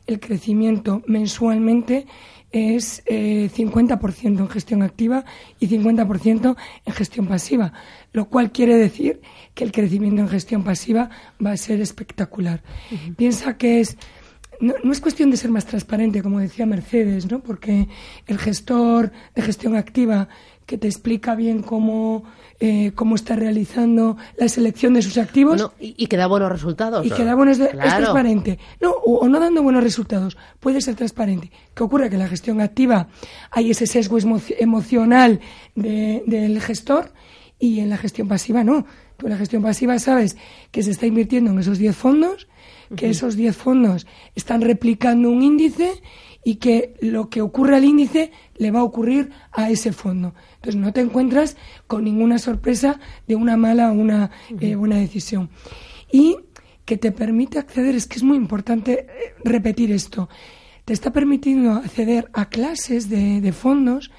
el 0.08 0.20
crecimiento 0.20 1.02
mensualmente 1.08 2.08
es 2.52 3.04
eh, 3.06 3.50
50% 3.56 4.40
en 4.40 4.50
gestión 4.50 4.82
activa 4.82 5.26
y 5.60 5.68
50% 5.68 6.56
en 6.86 6.94
gestión 6.94 7.28
pasiva, 7.28 7.74
lo 8.12 8.26
cual 8.26 8.52
quiere 8.52 8.76
decir 8.76 9.22
que 9.54 9.64
el 9.64 9.72
crecimiento 9.72 10.22
en 10.22 10.30
gestión 10.30 10.64
pasiva 10.64 11.10
va 11.44 11.52
a 11.52 11.58
ser 11.58 11.82
espectacular. 11.82 12.64
Piensa 13.16 13.58
que 13.58 13.80
es 13.80 13.98
no, 14.60 14.76
no 14.84 14.92
es 14.92 15.02
cuestión 15.02 15.32
de 15.32 15.38
ser 15.38 15.50
más 15.50 15.66
transparente, 15.66 16.22
como 16.22 16.40
decía 16.40 16.66
Mercedes, 16.66 17.30
¿no? 17.30 17.42
porque 17.42 17.88
el 18.28 18.38
gestor 18.38 19.12
de 19.34 19.42
gestión 19.42 19.76
activa 19.76 20.30
que 20.72 20.78
te 20.78 20.88
explica 20.88 21.36
bien 21.36 21.62
cómo, 21.64 22.24
eh, 22.62 22.94
cómo 22.96 23.16
está 23.16 23.36
realizando 23.36 24.16
la 24.38 24.48
selección 24.48 24.94
de 24.94 25.02
sus 25.02 25.18
activos 25.18 25.58
Bueno, 25.58 25.74
y, 25.82 25.96
y 26.02 26.08
que 26.08 26.16
da 26.16 26.28
buenos 26.28 26.50
resultados. 26.50 27.06
y 27.06 27.10
que 27.12 27.26
da 27.26 27.36
buenos 27.36 27.60
es 27.60 27.68
Claro. 27.72 27.98
transparente. 27.98 28.58
No, 28.80 28.92
o, 28.92 29.18
o 29.20 29.28
no 29.28 29.42
dando 29.42 29.62
buenos 29.64 29.84
resultados, 29.84 30.38
puede 30.62 30.80
ser 30.80 30.96
transparente. 30.96 31.52
¿Qué 31.76 31.84
ocurre? 31.84 32.08
Que 32.10 32.16
en 32.16 32.22
la 32.22 32.30
gestión 32.30 32.62
activa 32.62 33.10
hay 33.52 33.72
ese 33.72 33.86
sesgo 33.86 34.18
emo- 34.18 34.42
emocional 34.60 35.42
de- 35.76 36.24
del 36.26 36.62
gestor 36.62 37.12
y 37.60 37.82
en 37.82 37.90
la 37.90 37.98
gestión 37.98 38.30
pasiva 38.30 38.64
no. 38.64 38.86
Tú 39.18 39.26
en 39.28 39.34
la 39.34 39.38
gestión 39.38 39.62
pasiva 39.62 40.00
sabes 40.00 40.38
que 40.72 40.84
se 40.84 40.92
está 40.92 41.06
invirtiendo 41.06 41.52
en 41.52 41.60
esos 41.60 41.80
10 41.80 41.96
fondos, 41.98 42.48
que 42.96 43.10
esos 43.10 43.36
10 43.36 43.56
fondos 43.58 44.08
están 44.36 44.62
replicando 44.62 45.30
un 45.30 45.42
índice 45.44 45.92
y 46.44 46.56
que 46.56 46.96
lo 47.02 47.30
que 47.30 47.42
ocurre 47.42 47.76
al 47.76 47.86
índice 47.86 48.32
le 48.58 48.72
va 48.72 48.80
a 48.80 48.84
ocurrir 48.84 49.32
a 49.52 49.70
ese 49.70 49.92
fondo. 49.92 50.34
Entonces 50.56 50.76
no 50.76 50.92
te 50.94 51.02
encuentras 51.02 51.58
con 51.88 52.04
ninguna 52.04 52.40
sorpresa 52.40 53.00
de 53.28 53.36
una 53.36 53.58
mala 53.58 53.92
o 53.92 53.94
una 53.94 54.32
eh, 54.60 54.76
buena 54.76 54.98
decisión. 54.98 55.50
Y 56.12 56.38
que 56.86 56.98
te 56.98 57.12
permite 57.12 57.60
acceder, 57.60 57.96
es 57.96 58.08
que 58.08 58.18
es 58.18 58.24
muy 58.24 58.38
importante 58.38 59.06
eh, 59.08 59.36
repetir 59.44 59.92
esto, 59.92 60.30
te 60.86 60.94
está 60.94 61.12
permitiendo 61.14 61.74
acceder 61.74 62.30
a 62.34 62.50
clases 62.50 63.08
de, 63.08 63.40
de 63.40 63.52
fondos 63.54 64.12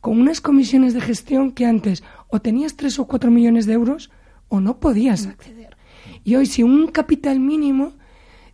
con 0.00 0.20
unas 0.20 0.40
comisiones 0.40 0.94
de 0.94 1.00
gestión 1.00 1.52
que 1.52 1.66
antes 1.66 2.02
o 2.28 2.40
tenías 2.40 2.76
tres 2.76 2.98
o 2.98 3.06
cuatro 3.06 3.30
millones 3.30 3.66
de 3.66 3.72
euros 3.72 4.10
o 4.48 4.60
no 4.60 4.80
podías 4.80 5.26
acceder. 5.26 5.76
Y 6.24 6.36
hoy, 6.36 6.46
si 6.46 6.62
un 6.62 6.88
capital 6.88 7.40
mínimo, 7.40 7.94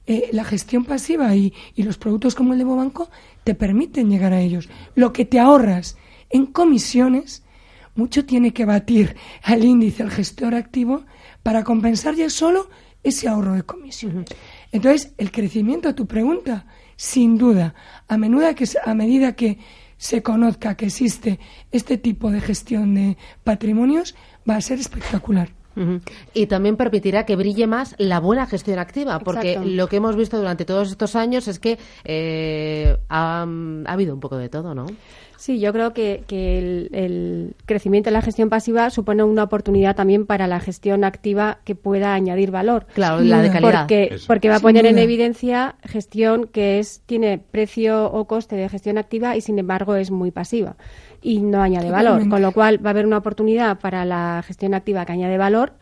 eh, 0.06 0.28
la 0.32 0.44
gestión 0.44 0.84
pasiva 0.84 1.34
y, 1.34 1.52
y, 1.74 1.82
los 1.82 1.98
productos 1.98 2.34
como 2.34 2.52
el 2.52 2.58
de 2.58 2.64
Bobanco 2.64 3.10
te 3.44 3.54
permiten 3.54 4.08
llegar 4.08 4.32
a 4.32 4.40
ellos. 4.40 4.68
Lo 4.94 5.12
que 5.12 5.24
te 5.24 5.38
ahorras 5.38 5.96
en 6.30 6.46
comisiones, 6.46 7.42
mucho 7.94 8.24
tiene 8.24 8.52
que 8.52 8.64
batir 8.64 9.16
al 9.42 9.64
índice, 9.64 10.02
al 10.02 10.10
gestor 10.10 10.54
activo, 10.54 11.04
para 11.42 11.64
compensar 11.64 12.14
ya 12.14 12.30
solo 12.30 12.68
ese 13.02 13.28
ahorro 13.28 13.54
de 13.54 13.62
comisiones. 13.62 14.26
Entonces, 14.72 15.12
el 15.16 15.30
crecimiento, 15.30 15.88
a 15.88 15.94
tu 15.94 16.06
pregunta, 16.06 16.66
sin 16.96 17.38
duda, 17.38 17.74
a, 18.08 18.16
menuda 18.16 18.54
que, 18.54 18.68
a 18.84 18.94
medida 18.94 19.34
que 19.34 19.58
se 19.96 20.22
conozca 20.22 20.76
que 20.76 20.86
existe 20.86 21.38
este 21.72 21.98
tipo 21.98 22.30
de 22.30 22.40
gestión 22.40 22.94
de 22.94 23.16
patrimonios, 23.44 24.14
va 24.48 24.56
a 24.56 24.60
ser 24.60 24.78
espectacular. 24.78 25.50
Y 26.32 26.46
también 26.46 26.76
permitirá 26.76 27.26
que 27.26 27.36
brille 27.36 27.66
más 27.66 27.94
la 27.98 28.20
buena 28.20 28.46
gestión 28.46 28.78
activa, 28.78 29.18
porque 29.18 29.58
lo 29.58 29.88
que 29.88 29.96
hemos 29.96 30.16
visto 30.16 30.38
durante 30.38 30.64
todos 30.64 30.90
estos 30.90 31.16
años 31.16 31.48
es 31.48 31.58
que 31.58 31.78
eh, 32.04 32.96
ha, 33.08 33.42
ha, 33.42 33.92
habido 33.92 34.14
un 34.14 34.20
poco 34.20 34.36
de 34.36 34.48
todo, 34.48 34.74
¿no? 34.74 34.86
Sí, 35.36 35.60
yo 35.60 35.72
creo 35.72 35.92
que, 35.92 36.24
que 36.26 36.58
el, 36.58 36.88
el, 36.92 37.54
crecimiento 37.66 38.08
de 38.08 38.12
la 38.12 38.22
gestión 38.22 38.48
pasiva 38.48 38.90
supone 38.90 39.22
una 39.22 39.44
oportunidad 39.44 39.94
también 39.94 40.26
para 40.26 40.46
la 40.46 40.60
gestión 40.60 41.04
activa 41.04 41.58
que 41.64 41.74
pueda 41.74 42.14
añadir 42.14 42.50
valor. 42.50 42.86
Claro, 42.94 43.20
la 43.20 43.42
de 43.42 43.50
calidad. 43.50 43.80
Porque, 43.80 44.16
porque 44.26 44.48
va 44.48 44.56
a 44.56 44.60
poner 44.60 44.86
en 44.86 44.98
evidencia 44.98 45.76
gestión 45.84 46.46
que 46.46 46.78
es 46.78 47.02
tiene 47.06 47.38
precio 47.38 48.10
o 48.10 48.26
coste 48.26 48.56
de 48.56 48.68
gestión 48.68 48.98
activa 48.98 49.36
y 49.36 49.40
sin 49.40 49.58
embargo 49.58 49.94
es 49.94 50.10
muy 50.10 50.30
pasiva 50.30 50.76
y 51.26 51.40
no 51.40 51.60
añade 51.60 51.90
valor. 51.90 52.28
Con 52.28 52.40
lo 52.40 52.52
cual 52.52 52.78
va 52.84 52.90
a 52.90 52.92
haber 52.92 53.04
una 53.04 53.18
oportunidad 53.18 53.80
para 53.80 54.04
la 54.04 54.44
gestión 54.46 54.74
activa 54.74 55.04
que 55.04 55.12
añade 55.12 55.36
valor 55.36 55.72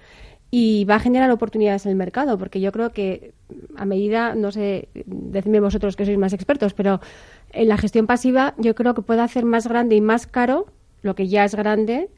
y 0.51 0.87
va 0.87 0.95
a 0.95 1.01
generar 1.01 1.31
oportunidades 1.31 1.85
en 1.85 1.91
el 1.91 1.97
mercado, 1.97 2.39
porque 2.39 2.63
yo 2.63 2.73
creo 2.73 2.93
que 2.93 3.35
a 3.77 3.85
medida, 3.85 4.35
no 4.35 4.53
sé, 4.53 4.89
decidme 5.05 5.61
vosotros 5.61 5.97
que 5.97 6.07
sois 6.07 6.17
más 6.17 6.33
expertos, 6.33 6.73
pero 6.73 7.03
en 7.53 7.69
la 7.69 7.77
gestión 7.77 8.07
pasiva 8.07 8.55
yo 8.57 8.75
creo 8.75 8.95
que 8.95 9.03
puede 9.03 9.21
hacer 9.21 9.45
más 9.45 9.67
grande 9.67 9.97
y 9.97 10.01
más 10.01 10.27
caro 10.27 10.65
lo 11.03 11.15
que 11.15 11.29
ya 11.29 11.45
es 11.45 11.55
grande 11.55 12.09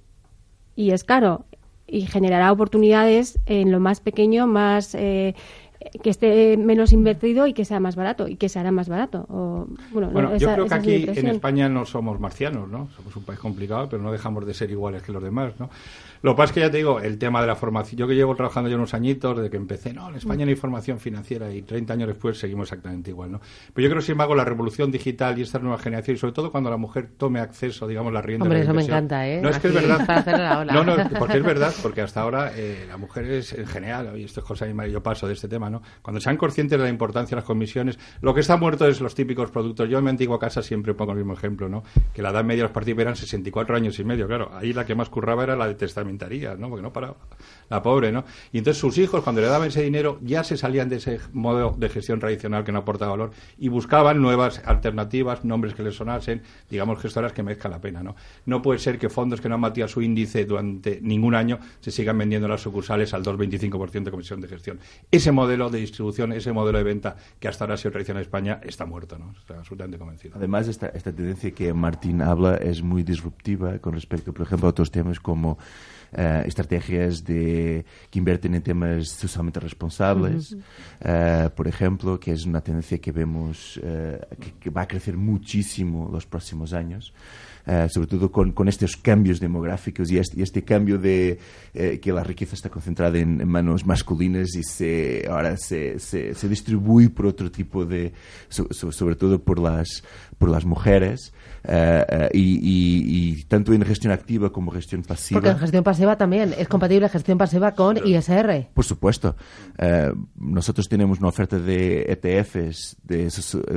y 0.77 0.93
es 0.93 1.03
caro 1.03 1.47
y 1.89 2.03
generará 2.03 2.53
oportunidades 2.53 3.41
en 3.47 3.73
lo 3.73 3.81
más 3.81 4.01
pequeño, 4.01 4.47
más 4.47 4.95
eh, 4.95 5.35
que 6.03 6.11
esté 6.11 6.57
menos 6.57 6.93
invertido 6.93 7.47
y 7.47 7.53
que 7.53 7.65
sea 7.65 7.81
más 7.81 7.97
barato 7.97 8.29
y 8.29 8.37
que 8.37 8.49
se 8.49 8.59
hará 8.59 8.71
más 8.71 8.89
barato. 8.89 9.27
O, 9.29 9.67
bueno, 9.93 10.11
bueno 10.11 10.35
esa, 10.35 10.39
yo 10.39 10.53
creo 10.53 10.67
que 10.67 10.75
aquí 10.75 11.05
en 11.07 11.29
España 11.29 11.69
no 11.69 11.85
somos 11.85 12.21
marcianos, 12.21 12.69
¿no? 12.69 12.89
Somos 12.97 13.17
un 13.17 13.25
país 13.25 13.39
complicado, 13.39 13.89
pero 13.89 14.03
no 14.03 14.13
dejamos 14.13 14.47
de 14.47 14.55
ser 14.55 14.71
iguales 14.71 15.03
que 15.03 15.13
los 15.13 15.23
demás, 15.23 15.55
¿no? 15.59 15.71
Lo 16.27 16.33
que 16.33 16.39
pasa 16.39 16.51
es 16.51 16.55
que 16.55 16.61
ya 16.63 16.71
te 16.73 16.79
digo, 16.79 16.99
el 16.99 17.19
tema 17.19 17.41
de 17.41 17.47
la 17.47 17.55
formación, 17.55 18.01
yo 18.01 18.09
que 18.09 18.17
llevo 18.17 18.35
trabajando 18.35 18.69
ya 18.69 18.75
unos 18.75 18.95
añitos 18.95 19.37
desde 19.37 19.49
que 19.49 19.59
empecé, 19.59 19.93
no, 19.95 20.09
en 20.09 20.17
España 20.17 20.45
no 20.45 20.51
hay 20.51 20.57
formación 20.57 20.99
financiera 20.99 21.53
y 21.53 21.63
30 21.63 21.93
años 21.93 22.09
después 22.09 22.37
seguimos 22.37 22.67
exactamente 22.67 23.11
igual, 23.11 23.31
¿no? 23.31 23.41
Pero 23.73 23.87
yo 23.87 23.91
creo, 23.93 24.03
sin 24.03 24.15
embargo, 24.15 24.35
la 24.35 24.45
revolución 24.45 24.91
digital 24.91 25.39
y 25.39 25.43
esta 25.43 25.61
nueva 25.61 25.79
generación, 25.79 26.17
y 26.17 26.19
sobre 26.19 26.33
todo 26.33 26.51
cuando 26.51 26.69
la 26.69 26.79
mujer 26.79 27.11
tome 27.17 27.39
acceso, 27.39 27.87
digamos, 27.87 28.13
la 28.13 28.23
rienda 28.23 28.43
Hombre, 28.43 28.59
de 28.59 28.65
la 28.65 28.71
eso 28.73 28.77
me 28.77 28.83
encanta, 28.83 29.29
¿eh? 29.29 29.41
No, 29.41 29.51
es 29.51 29.59
que 29.61 29.69
es 29.69 29.75
verdad. 29.75 30.67
No, 30.73 30.83
no, 30.83 30.97
porque 31.17 31.39
es 31.39 31.45
verdad, 31.45 31.73
porque 31.81 32.01
hasta 32.01 32.23
ahora 32.23 32.51
eh, 32.57 32.87
la 32.89 32.97
mujer 32.97 33.27
es 33.27 33.53
en 33.53 33.69
general, 33.69 34.19
y 34.19 34.25
esto 34.25 34.41
es 34.41 34.47
cosa 34.47 34.67
yo 34.67 35.03
paso 35.05 35.29
de 35.29 35.35
este 35.35 35.47
tema, 35.47 35.71
¿no? 35.71 35.81
Cuando 36.03 36.21
sean 36.21 36.37
conscientes 36.37 36.77
de 36.77 36.83
la 36.83 36.91
importancia 36.91 37.37
de 37.37 37.43
las 37.43 37.45
comisiones, 37.45 38.01
lo 38.21 38.35
que 38.35 38.41
está 38.41 38.57
muerto 38.57 38.89
es 38.89 39.01
los 39.01 39.15
típicos 39.15 39.53
productos. 39.53 39.89
Yo 39.89 39.99
en 39.99 40.03
mi 40.03 40.11
antigua 40.11 40.41
casa 40.41 40.61
siempre 40.61 40.93
pongo 40.93 41.13
el 41.13 41.19
mismo 41.19 41.35
ejemplo, 41.35 41.69
¿no? 41.69 41.85
Que 42.13 42.21
la 42.21 42.31
edad 42.31 42.43
media 42.43 42.63
de 42.63 42.69
los 42.69 42.73
partidos 42.73 42.99
eran 42.99 43.15
64 43.15 43.77
años 43.77 43.97
y 44.01 44.03
medio, 44.03 44.27
claro. 44.27 44.51
Ahí 44.53 44.73
la 44.73 44.85
que 44.85 44.97
más 44.97 45.09
curraba 45.09 45.45
era 45.45 45.55
la 45.55 45.69
de 45.69 45.77
¿no? 46.59 46.69
Porque 46.69 46.83
no 46.83 46.93
paraba. 46.93 47.17
La 47.69 47.83
pobre, 47.83 48.13
¿no? 48.13 48.25
Y 48.53 48.59
entonces 48.59 48.81
sus 48.81 48.97
hijos, 48.99 49.23
cuando 49.23 49.41
le 49.41 49.49
daban 49.49 49.69
ese 49.69 49.83
dinero, 49.83 50.19
ya 50.23 50.45
se 50.45 50.57
salían 50.57 50.89
de 50.89 50.97
ese 50.97 51.19
modo 51.33 51.75
de 51.77 51.89
gestión 51.89 52.21
tradicional 52.21 52.65
que 52.65 52.73
no 52.73 52.79
aportaba 52.79 53.13
valor 53.13 53.33
y 53.59 53.69
buscaban 53.69 54.23
nuevas 54.23 54.63
alternativas, 54.65 55.45
nombres 55.45 55.75
que 55.75 55.83
les 55.83 55.97
sonasen, 55.97 56.43
digamos, 56.71 57.01
gestoras 57.01 57.33
que 57.33 57.43
merezcan 57.43 57.73
la 57.73 57.81
pena, 57.81 58.03
¿no? 58.03 58.15
No 58.45 58.63
puede 58.63 58.79
ser 58.79 58.99
que 58.99 59.09
fondos 59.09 59.41
que 59.41 59.49
no 59.49 59.57
han 59.57 59.61
batido 59.61 59.89
su 59.89 60.01
índice 60.01 60.45
durante 60.45 61.01
ningún 61.03 61.35
año 61.35 61.59
se 61.81 61.91
sigan 61.91 62.19
vendiendo 62.19 62.47
en 62.47 62.53
las 62.53 62.61
sucursales 62.61 63.13
al 63.15 63.25
2,25% 63.25 64.05
de 64.05 64.11
comisión 64.11 64.41
de 64.41 64.49
gestión. 64.49 64.79
Ese 65.11 65.33
modelo 65.33 65.69
de 65.71 65.81
distribución, 65.81 66.33
ese 66.33 66.53
modelo 66.53 66.79
de 66.79 66.85
venta 66.85 67.17
que 67.41 67.49
hasta 67.49 67.65
ahora 67.65 67.75
ha 67.75 67.77
sido 67.79 67.93
tradicional 67.93 68.23
en 68.23 68.27
España 68.27 68.61
está 68.63 68.87
muerto, 68.87 69.19
¿no? 69.19 69.35
Está 69.39 69.59
absolutamente 69.59 69.99
convencido. 69.99 70.35
Además, 70.37 70.69
esta, 70.69 70.89
esta 70.89 71.13
tendencia 71.13 71.51
que 71.51 71.73
Martín 71.75 72.23
habla 72.23 72.57
es 72.57 72.83
muy 72.83 73.03
disruptiva 73.03 73.79
con 73.79 73.95
respecto, 73.95 74.33
por 74.33 74.47
ejemplo, 74.47 74.69
a 74.69 74.71
otros 74.71 74.91
temas 74.91 75.21
como 75.21 75.59
Uh, 76.13 76.47
estrategias 76.47 77.25
de, 77.25 77.85
que 78.11 78.19
invierten 78.19 78.55
en 78.55 78.63
temas 78.63 79.09
socialmente 79.09 79.59
responsables, 79.59 80.53
uh 80.53 80.59
-huh. 81.03 81.47
uh, 81.47 81.51
por 81.51 81.67
ejemplo, 81.67 82.19
que 82.19 82.31
es 82.33 82.47
una 82.47 82.61
tendencia 82.61 82.99
que 82.99 83.11
vemos 83.13 83.79
que, 84.41 84.53
que, 84.61 84.71
va 84.71 84.83
a 84.83 84.87
crecer 84.87 85.17
muchísimo 85.17 86.09
los 86.11 86.25
próximos 86.25 86.73
años. 86.73 87.13
Uh, 87.67 87.89
sobre 87.89 88.07
todo 88.07 88.31
con, 88.31 88.53
con, 88.53 88.69
estos 88.69 88.97
cambios 88.97 89.41
demográficos 89.41 90.09
y 90.13 90.19
este, 90.19 90.39
y 90.39 90.43
este 90.43 90.63
cambio 90.63 90.99
de 90.99 91.41
que 92.01 92.13
la 92.13 92.23
riqueza 92.23 92.55
está 92.55 92.71
concentrada 92.71 93.19
en, 93.19 93.41
en, 93.41 93.49
manos 93.49 93.85
masculinas 93.85 94.55
y 94.55 94.63
se, 94.63 95.27
ahora 95.29 95.57
se, 95.57 95.99
se, 95.99 96.33
se 96.33 96.49
distribuye 96.49 97.11
por 97.11 97.27
otro 97.27 97.51
tipo 97.51 97.85
de, 97.85 98.13
so, 98.49 98.69
so, 98.71 98.93
sobre 98.93 99.17
todo 99.17 99.43
por 99.43 99.59
las, 99.59 100.05
por 100.39 100.49
las 100.49 100.65
mujeres. 100.65 101.33
Uh, 101.69 102.29
y, 102.33 102.41
y, 102.41 103.33
y, 103.41 103.43
tanto 103.45 103.73
en 103.73 103.83
gestión 103.85 104.13
activa 104.13 104.53
como 104.53 104.71
gestión 104.71 105.03
pasiva. 105.03 105.41
Porque 105.41 105.51
en 105.51 105.59
gestión 105.59 105.83
pasiva 105.83 106.17
también 106.17 106.55
es 106.57 106.69
compatible 106.69 107.09
gestión 107.09 107.39
pasiva 107.39 107.73
con 107.73 107.97
ISR. 108.07 108.69
Por 108.73 108.85
supuesto. 108.85 109.35
Uh, 109.77 110.17
nosotros 110.37 110.89
tenemos 110.89 111.19
una 111.19 111.29
oferta 111.29 111.59
de 111.59 112.03
ETFs 112.03 112.97
de, 113.03 113.25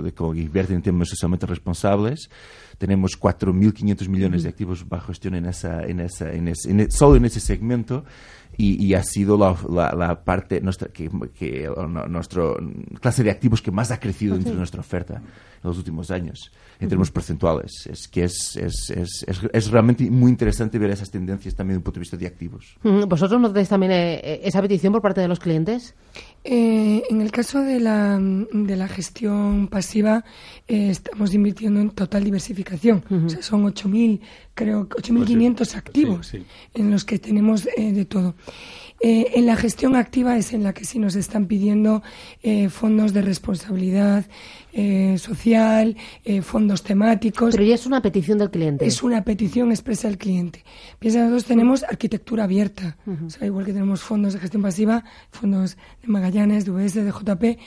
de, 0.03 0.13
que 0.13 0.23
invierten 0.39 0.75
en 0.75 0.81
temas 0.83 1.09
socialmente 1.09 1.47
responsables. 1.47 2.29
Tenemos 2.77 3.19
4.500 3.19 4.07
millones 4.07 4.43
de 4.43 4.49
activos 4.49 4.87
bajo 4.87 5.07
gestión 5.07 5.33
en 5.33 5.47
esa, 5.47 5.83
en 5.83 5.99
esa, 5.99 6.31
en 6.31 6.47
ese, 6.47 6.69
en, 6.69 6.91
solo 6.91 7.15
en 7.15 7.25
ese 7.25 7.39
segmento. 7.39 8.05
Y, 8.57 8.85
y, 8.85 8.93
ha 8.93 9.03
sido 9.03 9.37
la, 9.37 9.55
la, 9.69 9.95
la 9.95 10.23
parte 10.25 10.59
nuestra 10.59 10.89
que, 10.89 11.09
que 11.33 11.69
nuestra 12.09 12.43
clase 12.99 13.23
de 13.23 13.31
activos 13.31 13.61
que 13.61 13.71
más 13.71 13.89
ha 13.91 14.01
crecido 14.01 14.33
dentro 14.33 14.51
de 14.51 14.57
nuestra 14.57 14.81
oferta 14.81 15.15
en 15.15 15.69
los 15.69 15.77
últimos 15.77 16.11
años 16.11 16.51
en 16.79 16.87
términos 16.87 17.11
porcentuales. 17.11 17.87
Es 17.87 18.07
que 18.07 18.23
es, 18.23 18.55
es, 18.55 18.89
es, 18.89 19.25
es, 19.51 19.71
realmente 19.71 20.09
muy 20.09 20.31
interesante 20.31 20.79
ver 20.79 20.89
esas 20.91 21.11
tendencias 21.11 21.53
también 21.53 21.75
desde 21.75 21.79
un 21.79 21.83
punto 21.83 21.99
de 21.99 22.01
vista 22.01 22.17
de 22.17 22.27
activos. 22.27 22.77
¿Vosotros 22.83 23.39
notáis 23.39 23.67
también 23.67 23.91
eh, 23.91 24.41
esa 24.43 24.61
petición 24.61 24.93
por 24.93 25.01
parte 25.01 25.19
de 25.19 25.27
los 25.27 25.39
clientes? 25.39 25.93
Eh, 26.45 27.03
en 27.09 27.21
el 27.21 27.31
caso 27.31 27.61
de 27.61 27.81
la, 27.81 28.17
de 28.17 28.75
la 28.77 28.87
gestión 28.87 29.67
pasiva 29.67 30.23
eh, 30.69 30.89
estamos 30.89 31.33
invirtiendo 31.33 31.81
en 31.81 31.89
total 31.89 32.23
diversificación 32.23 33.03
uh 33.09 33.13
-huh. 33.13 33.25
o 33.25 33.29
sea, 33.29 33.41
son 33.41 33.65
8.000 33.65 34.21
creo 34.53 34.87
8.500 34.87 35.55
pues 35.57 35.69
sí, 35.69 35.77
activos 35.77 36.27
sí, 36.27 36.37
sí. 36.37 36.45
en 36.75 36.91
los 36.91 37.03
que 37.03 37.19
tenemos 37.19 37.67
eh, 37.75 37.91
de 37.91 38.05
todo 38.05 38.35
eh, 39.01 39.31
en 39.35 39.45
la 39.45 39.55
gestión 39.55 39.95
activa 39.95 40.37
es 40.37 40.53
en 40.53 40.63
la 40.63 40.73
que 40.73 40.85
sí 40.85 40.99
nos 40.99 41.15
están 41.15 41.47
pidiendo 41.47 42.03
eh, 42.43 42.69
fondos 42.69 43.13
de 43.13 43.21
responsabilidad 43.21 44.25
eh, 44.71 45.17
social, 45.17 45.97
eh, 46.23 46.41
fondos 46.41 46.83
temáticos. 46.83 47.55
Pero 47.55 47.63
ya 47.63 47.75
es 47.75 47.85
una 47.87 48.01
petición 48.01 48.37
del 48.37 48.51
cliente. 48.51 48.85
Es 48.85 49.01
una 49.01 49.23
petición 49.23 49.71
expresa 49.71 50.07
del 50.07 50.17
cliente. 50.17 50.63
Piensa, 50.99 51.21
nosotros 51.21 51.45
tenemos 51.45 51.83
arquitectura 51.83 52.43
abierta. 52.43 52.97
Uh 53.05 53.11
-huh. 53.11 53.27
o 53.27 53.29
sea, 53.31 53.47
igual 53.47 53.65
que 53.65 53.73
tenemos 53.73 54.01
fondos 54.01 54.33
de 54.33 54.39
gestión 54.39 54.61
pasiva, 54.61 55.03
fondos 55.31 55.75
de 56.03 56.07
Magallanes, 56.07 56.65
de 56.65 56.71
UBS, 56.71 56.93
de 56.93 57.11
JP, 57.11 57.59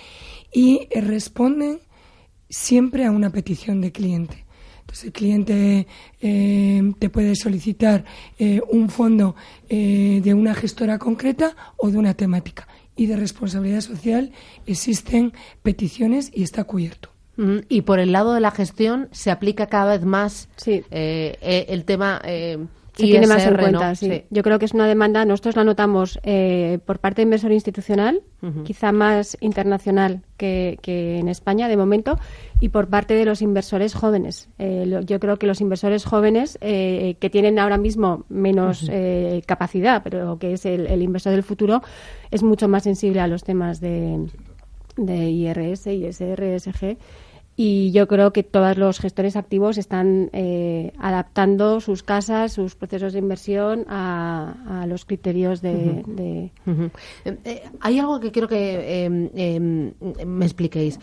y 0.53 0.87
eh, 0.91 1.01
responden 1.01 1.81
siempre 2.49 3.05
a 3.05 3.11
una 3.11 3.31
petición 3.31 3.81
de 3.81 3.91
cliente. 3.91 4.45
Entonces 4.93 5.05
el 5.07 5.13
cliente 5.13 5.87
eh, 6.21 6.93
te 6.99 7.09
puede 7.09 7.35
solicitar 7.35 8.05
eh, 8.39 8.61
un 8.71 8.91
fondo 8.91 9.35
eh, 9.71 10.21
de 10.23 10.35
una 10.35 10.55
gestora 10.55 10.99
concreta 10.99 11.57
o 11.79 11.91
de 11.91 11.97
una 11.97 12.13
temática. 12.13 12.69
Y 12.95 13.07
de 13.07 13.17
responsabilidad 13.17 13.81
social 13.81 14.33
existen 14.67 15.33
peticiones 15.63 16.31
y 16.35 16.43
está 16.43 16.65
cubierto. 16.65 17.09
Mm, 17.39 17.61
y 17.71 17.81
por 17.81 18.01
el 18.01 18.13
lado 18.13 18.35
de 18.35 18.41
la 18.41 18.51
gestión 18.51 19.09
se 19.13 19.31
aplica 19.31 19.67
cada 19.69 19.97
vez 19.97 20.05
más 20.05 20.51
sí. 20.57 20.85
el 20.91 21.85
tema 21.87 22.21
se 22.95 23.05
tiene 23.13 23.27
más 23.27 23.43
en 23.47 23.55
cuenta. 23.63 23.89
¿no? 23.91 23.95
sí. 23.97 24.07
Sí. 24.11 24.25
Yo 24.31 24.43
creo 24.43 24.59
que 24.59 24.65
es 24.67 24.75
una 24.75 24.87
demanda, 24.87 25.25
nosotros 25.25 25.57
la 25.57 25.65
notamos 25.65 26.19
eh, 26.25 26.79
por 26.85 26.99
parte 26.99 27.23
de 27.23 27.25
inversor 27.25 27.53
institucional, 27.53 28.23
quizá 28.65 28.93
más 28.93 29.37
internacional 29.41 30.23
que, 30.37 30.79
que 30.83 31.19
en 31.19 31.29
España 31.29 31.69
de 31.69 31.77
momento, 31.77 32.19
y 32.61 32.69
por 32.71 32.89
parte 32.89 33.15
de 33.15 33.25
los 33.25 33.41
inversores 33.41 33.95
jóvenes. 33.95 34.49
Eh, 34.59 34.85
lo- 34.87 35.01
yo 35.01 35.21
creo 35.21 35.39
que 35.39 35.47
los 35.47 35.61
inversores 35.61 36.05
jóvenes 36.05 36.59
eh, 36.61 37.17
que 37.21 37.31
tienen 37.31 37.59
ahora 37.59 37.79
mismo 37.79 38.25
menos 38.29 38.89
eh, 38.91 39.43
capacidad, 39.47 40.03
pero 40.03 40.39
que 40.39 40.53
es 40.55 40.67
el, 40.67 40.87
el 40.87 41.03
inversor 41.03 41.33
del 41.33 41.43
futuro, 41.45 41.83
es 42.31 42.43
mucho 42.43 42.69
más 42.69 42.83
sensible 42.83 43.21
a 43.21 43.27
los 43.27 43.45
temas 43.45 43.81
de, 43.81 44.27
de 44.97 45.31
IRS, 45.31 45.87
ISR, 45.87 46.43
ESG. 46.43 46.97
Y 47.55 47.93
yo 47.93 48.09
creo 48.09 48.33
que 48.33 48.43
todos 48.43 48.79
los 48.79 48.99
gestores 48.99 49.37
activos 49.37 49.77
están 49.77 50.31
eh, 50.33 50.93
adaptando 50.99 51.81
sus 51.81 52.03
casas, 52.03 52.53
sus 52.53 52.77
procesos 52.77 53.13
de 53.13 53.19
inversión 53.19 53.85
a, 53.89 54.83
a 54.83 54.87
los 54.87 55.05
criterios 55.05 55.61
de, 55.61 56.03
de-. 56.07 56.51
Eh, 57.25 57.39
eh, 57.45 57.63
hay 57.81 57.99
algo 57.99 58.21
que 58.21 58.33
quiero 58.33 58.49
que 58.49 59.05
eh, 59.05 59.31
eh, 59.35 59.61
me 59.61 60.45
expliquéis. 60.47 60.99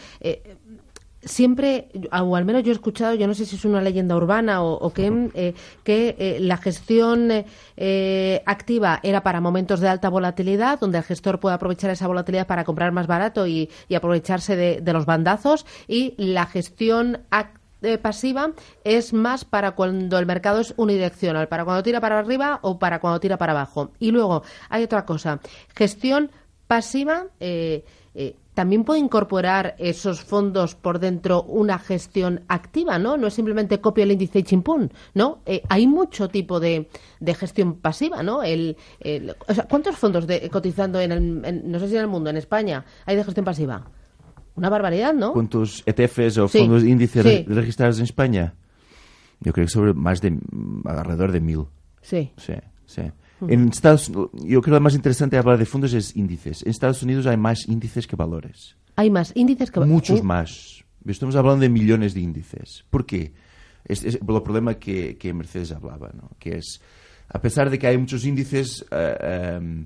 Siempre, 1.22 1.90
o 2.12 2.36
al 2.36 2.46
menos 2.46 2.64
yo 2.64 2.72
he 2.72 2.74
escuchado, 2.74 3.14
yo 3.14 3.28
no 3.28 3.34
sé 3.34 3.46
si 3.46 3.58
es 3.58 3.66
una 3.66 3.82
leyenda 3.82 4.16
urbana 4.16 4.64
o, 4.64 4.74
o 4.74 4.94
qué, 4.94 5.30
eh, 5.34 5.54
que 5.84 6.16
eh, 6.18 6.38
la 6.40 6.56
gestión 6.56 7.30
eh, 7.30 7.46
eh, 7.76 8.42
activa 8.46 9.02
era 9.04 9.22
para 9.22 9.42
momentos 9.42 9.82
de 9.82 9.90
alta 9.90 10.08
volatilidad, 10.08 10.80
donde 10.80 10.98
el 11.00 11.04
gestor 11.04 11.40
puede 11.42 11.56
aprovechar 11.56 11.90
esa 11.92 12.08
volatilidad 12.08 12.48
para 12.48 12.64
comprar 12.64 12.94
más 12.94 13.08
barato 13.08 13.48
y, 13.48 13.70
y 13.90 13.96
aprovecharse 13.96 14.56
de, 14.56 14.80
de 14.82 14.94
los 14.94 15.06
bandazos, 15.06 15.66
y 15.88 16.16
la 16.18 16.46
gestión 16.46 17.20
pasiva 18.02 18.52
es 18.84 19.14
más 19.14 19.46
para 19.46 19.72
cuando 19.72 20.20
el 20.20 20.26
mercado 20.26 20.60
es 20.60 20.74
unidireccional, 20.78 21.48
para 21.48 21.66
cuando 21.66 21.84
tira 21.84 22.02
para 22.02 22.20
arriba 22.20 22.60
o 22.62 22.78
para 22.80 23.00
cuando 23.00 23.20
tira 23.20 23.38
para 23.38 23.54
abajo. 23.54 23.92
Y 24.00 24.12
luego 24.12 24.44
hay 24.70 24.84
otra 24.84 25.06
cosa, 25.06 25.40
gestión 25.76 26.30
pasiva 26.68 27.26
eh, 27.40 27.84
eh, 28.16 28.36
también 28.60 28.84
puede 28.84 29.00
incorporar 29.00 29.74
esos 29.80 30.20
fondos 30.22 30.76
por 30.76 31.00
dentro 31.00 31.44
una 31.44 31.80
gestión 31.80 32.42
activa, 32.50 33.00
¿no? 33.00 33.16
No 33.16 33.28
es 33.28 33.34
simplemente 33.34 33.80
copio 33.80 34.04
el 34.04 34.12
índice 34.12 34.40
y 34.40 34.44
chimpún, 34.44 34.92
¿no? 35.14 35.40
Eh, 35.46 35.64
hay 35.70 35.88
mucho 35.88 36.28
tipo 36.28 36.60
de, 36.60 36.90
de 37.22 37.34
gestión 37.36 37.76
pasiva, 37.76 38.22
¿no? 38.22 38.44
El, 38.44 38.76
el- 39.00 39.34
o 39.48 39.54
sea, 39.54 39.64
¿Cuántos 39.64 39.96
fondos 39.96 40.28
de, 40.28 40.50
cotizando 40.50 41.00
en 41.00 41.12
el, 41.14 41.46
en- 41.46 41.72
no 41.72 41.80
sé 41.80 41.88
si 41.88 41.96
en 41.96 42.02
el 42.02 42.08
mundo, 42.08 42.30
en 42.30 42.36
España, 42.36 42.84
hay 43.06 43.16
de 43.16 43.24
gestión 43.24 43.46
pasiva? 43.46 43.86
Una 44.56 44.70
barbaridad, 44.70 45.14
¿no? 45.14 45.32
¿Cuántos 45.32 45.82
ETFs 45.86 46.38
o 46.40 46.50
Sí, 46.50 46.60
fondos 46.60 46.82
sí. 46.82 47.22
re- 47.22 47.46
registrados 47.48 47.98
en 48.00 48.04
España? 48.04 48.56
Yo 49.40 49.54
creo 49.54 49.68
que 49.68 49.72
sobre 49.72 49.94
más 49.94 50.20
de 50.20 50.38
alrededor 50.84 51.32
de 51.32 51.40
mil. 51.40 51.64
Sí. 52.02 52.34
Sí, 52.36 52.56
sí. 52.86 53.04
En 53.48 53.70
Estados 53.70 54.08
yo 54.12 54.32
creo 54.34 54.62
que 54.62 54.72
lo 54.72 54.80
más 54.82 54.96
interesante 54.96 55.38
hablar 55.38 55.58
de 55.58 55.66
fondos 55.66 55.94
es 55.94 56.16
índices. 56.16 56.64
En 56.64 56.70
Estados 56.70 57.02
Unidos 57.04 57.26
hay 57.28 57.38
más 57.38 57.68
índices 57.68 58.06
que 58.08 58.16
valores. 58.16 58.76
Hay 58.96 59.10
más 59.10 59.32
índices 59.36 59.72
que... 59.72 59.80
Muchos 59.80 60.20
Uh, 60.20 60.24
más. 60.24 60.84
Estamos 61.06 61.36
hablando 61.36 61.62
de 61.62 61.70
millones 61.70 62.14
de 62.14 62.20
índices. 62.22 62.84
¿Por 62.90 63.06
qué? 63.06 63.34
Es, 63.86 64.04
es 64.04 64.16
el 64.16 64.42
problema 64.44 64.74
que, 64.76 65.18
que 65.18 65.34
Mercedes 65.34 65.72
hablaba, 65.72 66.12
¿no? 66.14 66.32
Que 66.38 66.58
es, 66.58 66.82
a 67.30 67.42
pesar 67.42 67.70
de 67.70 67.80
que 67.80 67.88
hay 67.88 67.98
muchos 67.98 68.26
índices, 68.26 68.86
eh, 68.92 69.56
em, 69.58 69.86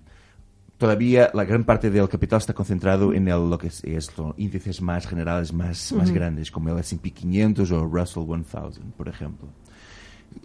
todavía 0.77 1.29
la 1.33 1.45
gran 1.45 1.63
parte 1.63 1.89
del 1.89 2.09
capital 2.09 2.39
está 2.39 2.53
concentrado 2.53 3.13
en 3.13 3.27
el- 3.27 3.49
lo 3.49 3.57
que 3.57 3.67
es, 3.67 3.83
es 3.83 4.17
los 4.17 4.33
índices 4.37 4.81
más 4.81 5.05
generales, 5.07 5.53
más, 5.53 5.93
más 5.93 6.09
grandes, 6.11 6.49
como 6.51 6.69
el 6.69 6.79
S&P 6.79 7.11
500 7.11 7.71
o 7.71 7.85
Russell 7.85 8.23
1000, 8.25 8.91
por 8.97 9.07
ejemplo. 9.07 9.47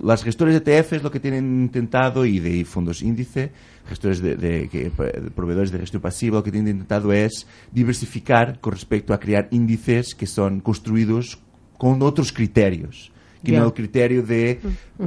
Las 0.02 0.22
gestores 0.24 0.62
de 0.62 0.78
ETFs 0.80 1.02
lo 1.02 1.10
que 1.10 1.20
tienen 1.20 1.62
intentado, 1.62 2.24
y 2.26 2.38
de 2.40 2.64
fondos 2.64 3.02
índice, 3.02 3.50
gestores 3.88 4.20
de, 4.20 4.36
de- 4.36 4.68
que- 4.68 4.90
de 4.90 5.30
proveedores 5.30 5.70
de 5.72 5.78
gestión 5.78 6.02
pasiva, 6.02 6.36
lo 6.38 6.44
que 6.44 6.52
tienen 6.52 6.72
intentado 6.74 7.12
es 7.12 7.46
diversificar 7.72 8.60
con 8.60 8.72
respecto 8.72 9.14
a 9.14 9.20
crear 9.20 9.48
índices 9.50 10.14
que 10.14 10.26
son 10.26 10.60
construidos 10.60 11.38
con 11.78 12.02
otros 12.02 12.32
criterios, 12.32 13.10
que 13.44 13.52
no 13.60 13.66
el 13.66 13.72
criterio 13.74 14.22
de 14.22 14.60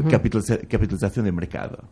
capitaliza- 0.09 0.59
capitalización 0.67 1.25
de 1.25 1.31
mercado. 1.31 1.83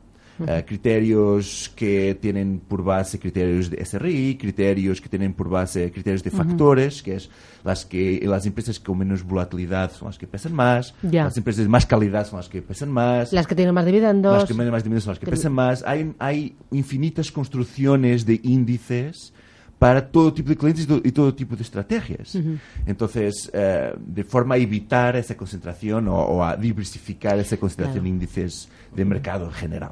Eh, 0.47 0.63
criterios 0.65 1.71
que 1.75 2.17
tienen 2.21 2.59
por 2.65 2.83
base 2.83 3.19
criterios 3.19 3.69
de 3.69 3.83
SRI, 3.85 4.37
criterios 4.37 5.01
que 5.01 5.09
tienen 5.09 5.33
por 5.33 5.49
base 5.49 5.91
criterios 5.91 6.23
de 6.23 6.31
factores, 6.31 7.03
que 7.03 7.15
es 7.15 7.29
las 7.63 7.85
que 7.85 8.21
las 8.25 8.45
empresas 8.45 8.79
con 8.79 8.97
menos 8.97 9.23
volatilidad 9.23 9.91
son 9.91 10.07
las 10.07 10.17
que 10.17 10.27
pesan 10.27 10.53
más, 10.53 10.93
las 11.01 11.35
empresas 11.37 11.63
de 11.63 11.69
más 11.69 11.85
calidad 11.85 12.25
son 12.25 12.37
las 12.39 12.47
que 12.49 12.61
pesan 12.61 12.89
más, 12.89 13.33
Las 13.33 13.47
que 13.47 13.55
tienen 13.55 13.73
más 13.73 13.85
dividendos. 13.85 14.33
las 14.33 14.43
que 14.45 14.53
tienen 14.53 14.71
más 14.71 14.83
dividendos 14.83 15.03
son 15.03 15.11
las 15.11 15.19
que 15.19 15.25
que- 15.25 15.31
pesan 15.31 15.51
más. 15.53 15.83
Hay, 15.85 16.13
hay 16.19 16.55
infinitas 16.71 17.31
construcciones 17.31 18.25
de 18.25 18.39
índices 18.43 19.33
para 19.77 20.05
todo 20.11 20.33
tipo 20.33 20.49
de 20.49 20.57
clientes 20.57 20.83
y 20.83 20.87
todo, 20.87 21.01
y 21.05 21.11
todo 21.13 21.33
tipo 21.33 21.55
de 21.55 21.63
estrategias. 21.63 22.37
Entonces, 22.85 23.49
eh, 23.53 23.93
de 23.97 24.23
forma 24.25 24.55
a 24.55 24.57
evitar 24.57 25.15
esa 25.15 25.35
concentración 25.37 26.07
o, 26.09 26.15
o 26.17 26.43
a 26.43 26.55
diversificar 26.57 27.39
esa 27.39 27.55
concentración 27.57 28.03
de 28.03 28.09
índices 28.09 28.67
de 28.93 29.05
mercado 29.05 29.45
en 29.45 29.51
general. 29.51 29.91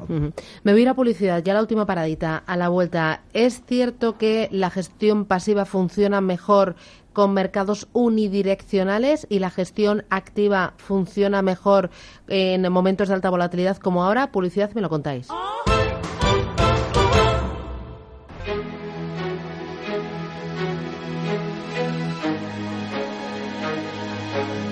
Me 0.64 0.72
voy 0.72 0.80
a 0.80 0.84
ir 0.84 0.90
a 0.90 0.94
publicidad, 0.94 1.44
ya 1.44 1.54
la 1.54 1.62
última 1.62 1.86
paradita, 1.86 2.44
a 2.46 2.58
la 2.58 2.70
vuelta. 2.70 3.22
¿Es 3.34 3.64
cierto 3.66 4.18
que 4.18 4.50
la 4.52 4.70
gestión 4.70 5.26
pasiva 5.26 5.66
funciona 5.66 6.22
mejor 6.22 6.76
con 7.14 7.34
mercados 7.34 7.88
unidireccionales 7.94 9.26
y 9.30 9.40
la 9.40 9.50
gestión 9.50 10.06
activa 10.10 10.74
funciona 10.78 11.42
mejor 11.42 11.90
en 12.28 12.72
momentos 12.72 13.08
de 13.08 13.16
alta 13.16 13.30
volatilidad 13.30 13.78
como 13.78 14.04
ahora? 14.04 14.32
Publicidad, 14.32 14.72
me 14.74 14.82
lo 14.82 14.90
contáis. 14.90 15.28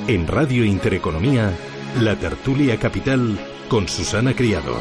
En 0.08 0.28
Radio 0.28 0.64
Intereconomía, 0.64 1.52
la 2.00 2.16
tertulia 2.16 2.78
capital 2.78 3.40
con 3.70 3.88
Susana 3.88 4.34
Criado. 4.36 4.76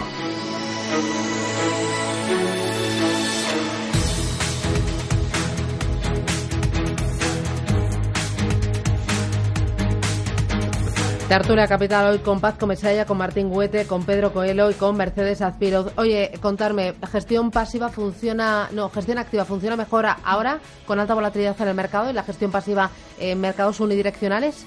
Tertulia 11.29 11.67
Capital 11.67 12.13
hoy 12.13 12.19
con 12.19 12.39
Paz 12.41 12.57
Comesaya, 12.59 13.07
con 13.07 13.17
Martín 13.17 13.49
Huete, 13.51 13.87
con 13.87 14.05
Pedro 14.05 14.33
Coelho 14.33 14.71
y 14.71 14.75
con 14.75 14.97
Mercedes 14.97 15.41
Azpiroz. 15.41 15.93
Oye, 15.97 16.33
contarme, 16.41 16.95
¿gestión 17.11 17.51
pasiva 17.51 17.89
funciona, 17.89 18.69
no, 18.73 18.91
gestión 18.91 19.19
activa 19.19 19.45
funciona 19.45 19.75
mejor 19.75 20.07
ahora 20.23 20.61
con 20.87 21.01
alta 21.01 21.15
volatilidad 21.15 21.61
en 21.61 21.69
el 21.69 21.75
mercado 21.75 22.11
y 22.11 22.13
la 22.13 22.23
gestión 22.23 22.53
pasiva 22.53 22.91
en 23.19 23.41
mercados 23.41 23.81
unidireccionales? 23.81 24.67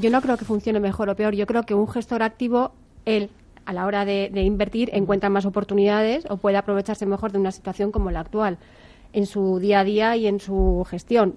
Yo 0.00 0.10
no 0.10 0.22
creo 0.22 0.36
que 0.36 0.44
funcione 0.44 0.80
mejor 0.80 1.10
o 1.10 1.16
peor. 1.16 1.34
Yo 1.34 1.46
creo 1.46 1.64
que 1.64 1.74
un 1.74 1.88
gestor 1.88 2.22
activo, 2.22 2.72
él, 3.04 3.30
a 3.68 3.72
la 3.74 3.84
hora 3.84 4.06
de, 4.06 4.30
de 4.32 4.42
invertir, 4.42 4.88
encuentra 4.94 5.28
más 5.28 5.44
oportunidades 5.44 6.24
o 6.30 6.38
puede 6.38 6.56
aprovecharse 6.56 7.04
mejor 7.04 7.32
de 7.32 7.38
una 7.38 7.52
situación 7.52 7.92
como 7.92 8.10
la 8.10 8.20
actual 8.20 8.56
en 9.12 9.26
su 9.26 9.58
día 9.58 9.80
a 9.80 9.84
día 9.84 10.16
y 10.16 10.26
en 10.26 10.40
su 10.40 10.86
gestión. 10.88 11.34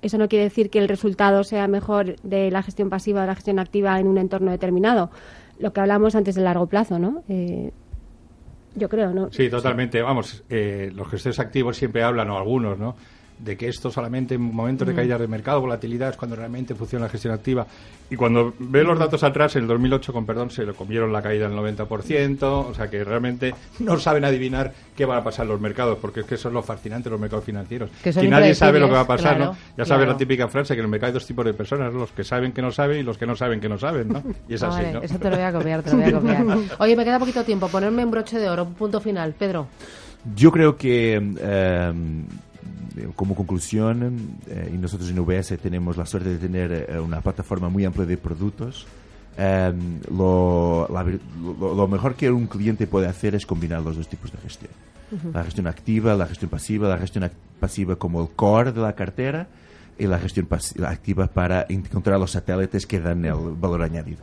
Eso 0.00 0.16
no 0.16 0.26
quiere 0.28 0.44
decir 0.44 0.70
que 0.70 0.78
el 0.78 0.88
resultado 0.88 1.44
sea 1.44 1.68
mejor 1.68 2.16
de 2.22 2.50
la 2.50 2.62
gestión 2.62 2.88
pasiva 2.88 3.18
o 3.18 3.22
de 3.22 3.26
la 3.26 3.34
gestión 3.34 3.58
activa 3.58 4.00
en 4.00 4.06
un 4.06 4.16
entorno 4.16 4.50
determinado. 4.50 5.10
Lo 5.58 5.74
que 5.74 5.80
hablamos 5.80 6.14
antes 6.14 6.34
del 6.34 6.44
largo 6.44 6.66
plazo, 6.66 6.98
¿no? 6.98 7.22
Eh, 7.28 7.70
yo 8.74 8.88
creo, 8.88 9.12
¿no? 9.12 9.30
Sí, 9.30 9.50
totalmente. 9.50 10.00
Vamos, 10.00 10.42
eh, 10.48 10.90
los 10.94 11.06
gestores 11.08 11.38
activos 11.38 11.76
siempre 11.76 12.02
hablan, 12.02 12.30
o 12.30 12.38
algunos, 12.38 12.78
¿no? 12.78 12.96
De 13.36 13.56
que 13.56 13.68
esto 13.68 13.90
solamente 13.90 14.36
en 14.36 14.42
momentos 14.42 14.86
de 14.86 14.94
caída 14.94 15.18
de 15.18 15.26
mercado, 15.26 15.60
volatilidad, 15.60 16.10
es 16.10 16.16
cuando 16.16 16.36
realmente 16.36 16.74
funciona 16.74 17.06
la 17.06 17.10
gestión 17.10 17.34
activa. 17.34 17.66
Y 18.08 18.16
cuando 18.16 18.54
ve 18.58 18.84
los 18.84 18.98
datos 18.98 19.24
atrás, 19.24 19.56
en 19.56 19.62
el 19.62 19.68
2008, 19.68 20.12
con 20.12 20.24
perdón, 20.24 20.50
se 20.50 20.62
lo 20.64 20.74
comieron 20.74 21.12
la 21.12 21.20
caída 21.20 21.48
del 21.48 21.58
90%. 21.58 22.42
O 22.42 22.72
sea 22.74 22.88
que 22.88 23.02
realmente 23.02 23.52
no 23.80 23.98
saben 23.98 24.24
adivinar 24.24 24.72
qué 24.96 25.04
van 25.04 25.18
a 25.18 25.24
pasar 25.24 25.46
en 25.46 25.50
los 25.52 25.60
mercados, 25.60 25.98
porque 26.00 26.20
es 26.20 26.26
que 26.26 26.36
eso 26.36 26.48
es 26.48 26.54
lo 26.54 26.62
fascinante 26.62 27.04
de 27.04 27.10
los 27.10 27.20
mercados 27.20 27.44
financieros. 27.44 27.90
Que 28.02 28.12
Que 28.12 28.28
nadie 28.28 28.54
sabe 28.54 28.78
lo 28.78 28.86
que 28.86 28.92
va 28.94 29.00
a 29.00 29.06
pasar, 29.06 29.32
¿no? 29.38 29.44
claro, 29.52 29.56
Ya 29.76 29.84
sabes 29.84 30.04
claro. 30.04 30.12
la 30.12 30.16
típica 30.18 30.48
frase 30.48 30.74
que 30.74 30.80
en 30.80 30.84
el 30.84 30.90
mercado 30.90 31.08
hay 31.08 31.14
dos 31.14 31.26
tipos 31.26 31.44
de 31.44 31.54
personas, 31.54 31.92
los 31.92 32.12
que 32.12 32.22
saben 32.24 32.52
que 32.52 32.62
no 32.62 32.70
saben 32.70 33.00
y 33.00 33.02
los 33.02 33.18
que 33.18 33.26
no 33.26 33.34
saben 33.34 33.58
que 33.60 33.68
no 33.68 33.78
saben, 33.78 34.08
¿no? 34.08 34.22
Y 34.48 34.54
es 34.54 34.62
Ah, 34.62 34.68
así, 34.68 34.76
vale, 34.82 34.92
¿no? 34.92 35.02
Eso 35.02 35.18
te 35.18 35.30
lo 35.30 35.36
voy 35.36 35.44
a 35.44 35.52
copiar, 35.52 35.82
te 35.82 35.90
lo 35.90 35.96
voy 35.96 36.04
a 36.06 36.12
copiar. 36.12 36.44
Oye, 36.78 36.96
me 36.96 37.04
queda 37.04 37.18
poquito 37.18 37.42
tiempo. 37.42 37.68
Ponerme 37.68 38.04
un 38.04 38.10
broche 38.10 38.38
de 38.38 38.48
oro, 38.48 38.62
un 38.64 38.74
punto 38.74 39.00
final. 39.00 39.34
Pedro. 39.36 39.66
Yo 40.36 40.50
creo 40.52 40.76
que 40.76 41.20
eh, 41.40 41.92
como 43.16 43.34
conclusión, 43.34 44.38
eh, 44.48 44.70
y 44.74 44.76
nosotros 44.78 45.10
en 45.10 45.18
UBS 45.18 45.56
tenemos 45.58 45.96
la 45.96 46.06
suerte 46.06 46.28
de 46.30 46.38
tener 46.38 46.86
eh, 46.88 46.98
una 47.00 47.20
plataforma 47.20 47.68
muy 47.68 47.84
amplia 47.84 48.06
de 48.06 48.16
productos, 48.16 48.86
eh, 49.36 49.72
lo, 50.10 50.88
la 50.92 51.02
lo- 51.02 51.74
lo 51.74 51.88
mejor 51.88 52.14
que 52.14 52.30
un 52.30 52.46
cliente 52.46 52.86
puede 52.86 53.06
hacer 53.08 53.34
es 53.34 53.46
combinar 53.46 53.82
los 53.82 53.96
dos 53.96 54.08
tipos 54.08 54.30
de 54.32 54.38
gestión. 54.38 54.70
La 55.32 55.44
gestión 55.44 55.66
activa, 55.68 56.14
la 56.14 56.26
gestión 56.26 56.50
pasiva, 56.50 56.88
la 56.88 56.98
gestión 56.98 57.30
pasiva 57.60 57.96
como 57.96 58.22
el 58.22 58.30
core 58.30 58.72
de 58.72 58.80
la 58.80 58.94
cartera 58.94 59.46
y 59.98 60.06
la 60.06 60.18
gestión 60.18 60.48
la 60.76 60.90
activa 60.90 61.26
para 61.28 61.66
encontrar 61.68 62.18
los 62.18 62.32
satélites 62.32 62.84
que 62.86 62.98
dan 63.00 63.24
el 63.24 63.34
valor 63.60 63.82
añadido. 63.82 64.22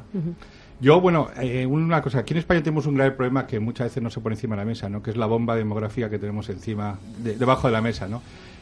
Yo, 0.81 0.99
bueno, 0.99 1.29
eh, 1.39 1.65
una 1.65 2.01
cosa, 2.01 2.19
aquí 2.19 2.33
en 2.33 2.39
España 2.39 2.61
tenemos 2.63 2.87
un 2.87 2.95
grave 2.95 3.11
problema 3.11 3.45
que 3.45 3.59
muchas 3.59 3.87
veces 3.87 4.01
no 4.01 4.09
se 4.09 4.19
pone 4.19 4.35
encima 4.35 4.55
de 4.55 4.61
la 4.63 4.65
mesa, 4.65 4.89
¿no? 4.89 5.01
Que 5.03 5.11
es 5.11 5.15
la 5.17 5.27
bomba 5.27 5.55
demográfica 5.55 6.09
que 6.09 6.17
tenemos 6.17 6.49
encima, 6.49 6.97
debajo 7.19 7.67
de 7.67 7.73
la 7.73 7.81
mesa, 7.81 8.07
¿no? 8.07 8.21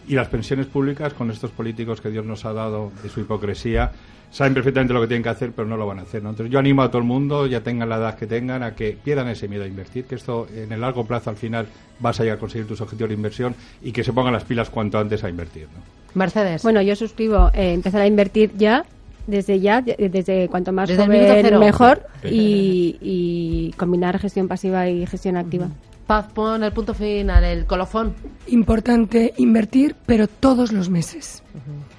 Y 0.10 0.15
las 0.15 0.28
pensiones 0.28 0.65
públicas, 0.65 1.13
con 1.13 1.30
estos 1.30 1.52
políticos 1.52 2.02
que 2.02 2.10
Dios 2.10 2.26
nos 2.26 2.43
ha 2.43 2.52
dado 2.52 2.91
de 3.04 3.10
su 3.10 3.22
hipocresía, 3.22 3.91
saben 4.32 4.56
perfectamente 4.56 4.91
lo 4.91 5.02
que 5.02 5.08
tienen 5.08 5.22
que 5.22 5.30
hacer, 5.30 5.52
pero 5.56 5.67
no 5.67 5.78
lo 5.78 5.86
van 5.86 6.00
a 6.00 6.02
hacer, 6.02 6.24
¿no? 6.24 6.32
Entonces 6.32 6.52
yo 6.52 6.58
animo 6.58 6.82
a 6.82 6.89
todo 6.89 6.98
el 6.98 7.08
mundo, 7.08 7.45
ya 7.45 7.62
tengan 7.62 7.89
la 7.89 7.98
edad 7.98 8.15
que 8.17 8.26
tengan, 8.28 8.63
a 8.63 8.74
que 8.74 8.98
pierdan 9.02 9.28
ese 9.28 9.48
miedo 9.48 9.63
a 9.63 9.67
invertir, 9.67 10.06
que 10.06 10.15
esto 10.15 10.48
en 10.52 10.72
el 10.72 10.82
largo 10.82 11.06
plazo 11.06 11.30
al 11.30 11.36
final 11.36 11.67
vas 12.00 12.19
a 12.19 12.24
llegar 12.24 12.38
a 12.38 12.39
conseguir 12.39 12.67
tus 12.67 12.82
objetivos 12.82 13.10
de 13.10 13.15
inversión 13.15 13.56
y 13.84 13.91
que 13.91 14.04
se 14.04 14.12
pongan 14.12 14.34
las 14.34 14.43
pilas 14.45 14.72
cuanto 14.72 14.98
antes 14.98 15.24
a 15.24 15.30
invertir, 15.30 15.67
¿no? 15.76 15.82
Mercedes. 16.15 16.63
Bueno, 16.63 16.82
yo 16.82 16.95
suscribo 16.95 17.52
eh, 17.54 17.74
empezar 17.74 18.02
a 18.02 18.08
invertir 18.08 18.52
ya 18.58 18.86
desde 19.28 19.60
ya, 19.60 19.82
desde 19.82 20.48
cuanto 20.48 20.72
más 20.72 20.89
Desde 20.89 21.06
joven, 21.06 21.60
mejor, 21.60 22.02
y, 22.24 22.98
y 23.00 23.74
combinar 23.78 24.17
gestión 24.17 24.48
pasiva 24.48 24.89
y 24.89 25.06
gestión 25.06 25.38
activa. 25.38 25.69
Paz, 26.10 26.26
pon 26.34 26.63
el 26.63 26.72
punto 26.72 26.95
final, 26.95 27.43
el 27.43 27.67
colofón. 27.67 28.15
Importante 28.48 29.36
invertir, 29.38 29.95
pero 30.08 30.28
todos 30.28 30.72
los 30.72 30.89
meses. 30.89 31.43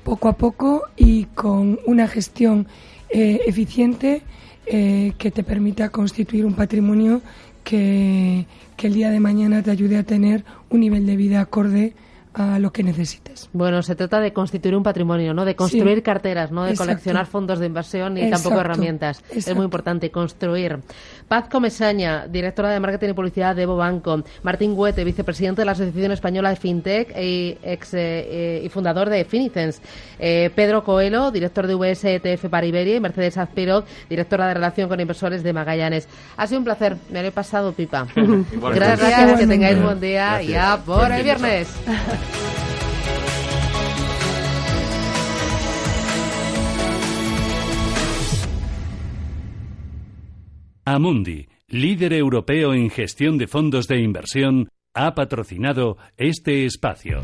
Poco 0.03 0.29
a 0.29 0.33
poco 0.33 0.83
y 0.97 1.27
con 1.27 1.79
una 1.87 2.09
gestión 2.09 2.67
eh, 3.09 3.43
eficiente 3.47 4.23
eh, 4.67 5.13
que 5.17 5.31
te 5.31 5.45
permita 5.45 5.91
constituir 5.91 6.45
un 6.45 6.55
patrimonio 6.55 7.23
que, 7.63 8.47
que 8.77 8.89
el 8.89 8.95
día 8.95 9.11
de 9.13 9.21
mañana 9.21 9.63
te 9.63 9.71
ayude 9.71 9.97
a 9.97 10.03
tener 10.03 10.45
un 10.71 10.81
nivel 10.81 11.07
de 11.07 11.15
vida 11.15 11.41
acorde 11.41 11.93
a 12.33 12.59
lo 12.61 12.73
que 12.73 12.83
necesites. 12.85 13.49
Bueno, 13.53 13.83
se 13.83 13.97
trata 13.97 14.21
de 14.21 14.33
constituir 14.33 14.77
un 14.77 14.83
patrimonio, 14.83 15.35
¿no? 15.35 15.45
De 15.45 15.57
construir 15.57 15.97
Sí. 15.97 16.03
carteras, 16.03 16.53
no 16.53 16.63
de 16.65 16.71
Exacto. 16.71 16.91
coleccionar 16.93 17.27
fondos 17.27 17.59
de 17.59 17.67
inversión 17.67 18.15
ni 18.15 18.21
Exacto. 18.23 18.45
tampoco 18.51 18.61
herramientas. 18.61 19.23
Es 19.31 19.53
muy 19.55 19.65
importante 19.65 20.11
construir. 20.11 20.79
Paz 21.27 21.49
Comesaña, 21.49 22.27
directora 22.29 22.71
de 22.71 22.79
Marketing 22.81 23.09
y 23.11 23.13
Publicidad 23.15 23.57
de 23.57 23.63
Evo 23.63 23.77
Banco. 23.77 24.23
Martín 24.43 24.75
Huete, 24.77 25.03
vicepresidente 25.05 25.63
de 25.63 25.67
la 25.67 25.73
Asociación 25.73 26.13
Española 26.13 26.51
de 26.51 26.57
FinTech 26.57 27.17
y, 27.19 27.59
ex, 27.63 27.95
eh, 27.95 27.99
eh, 28.01 28.63
y 28.65 28.69
fundador 28.69 29.09
de 29.11 29.25
Finicens. 29.25 29.81
Eh, 30.19 30.51
Pedro 30.55 30.85
Coelho, 30.85 31.31
director 31.31 31.67
de 31.67 31.75
VS 31.75 32.15
ETF 32.15 32.49
para 32.49 32.67
Iberia. 32.67 32.97
Y 32.97 33.01
Mercedes 33.01 33.39
Azpirot, 33.39 33.87
directora 34.09 34.47
de 34.49 34.55
Relación 34.55 34.89
con 34.89 35.01
Inversores 35.01 35.43
de 35.43 35.53
Magallanes. 35.53 36.09
Ha 36.37 36.47
sido 36.47 36.59
un 36.59 36.65
placer. 36.65 36.97
Me 37.11 37.23
lo 37.23 37.29
he 37.29 37.33
pasado 37.33 37.73
pipa. 37.73 38.07
Gracias, 38.17 39.01
que 39.01 39.07
Igualmente. 39.23 39.47
tengáis 39.47 39.83
buen 39.83 40.01
día. 40.01 40.27
Gracias. 40.35 40.53
Ya 40.53 40.77
por 40.85 41.11
el 41.11 41.23
viernes. 41.25 41.69
Amundi, 50.93 51.49
líder 51.69 52.13
europeo 52.15 52.75
en 52.75 52.91
gestión 52.91 53.39
de 53.39 53.47
fondos 53.47 53.87
de 53.87 54.01
inversión, 54.01 54.71
ha 54.93 55.15
patrocinado 55.15 55.99
este 56.17 56.65
espacio. 56.65 57.23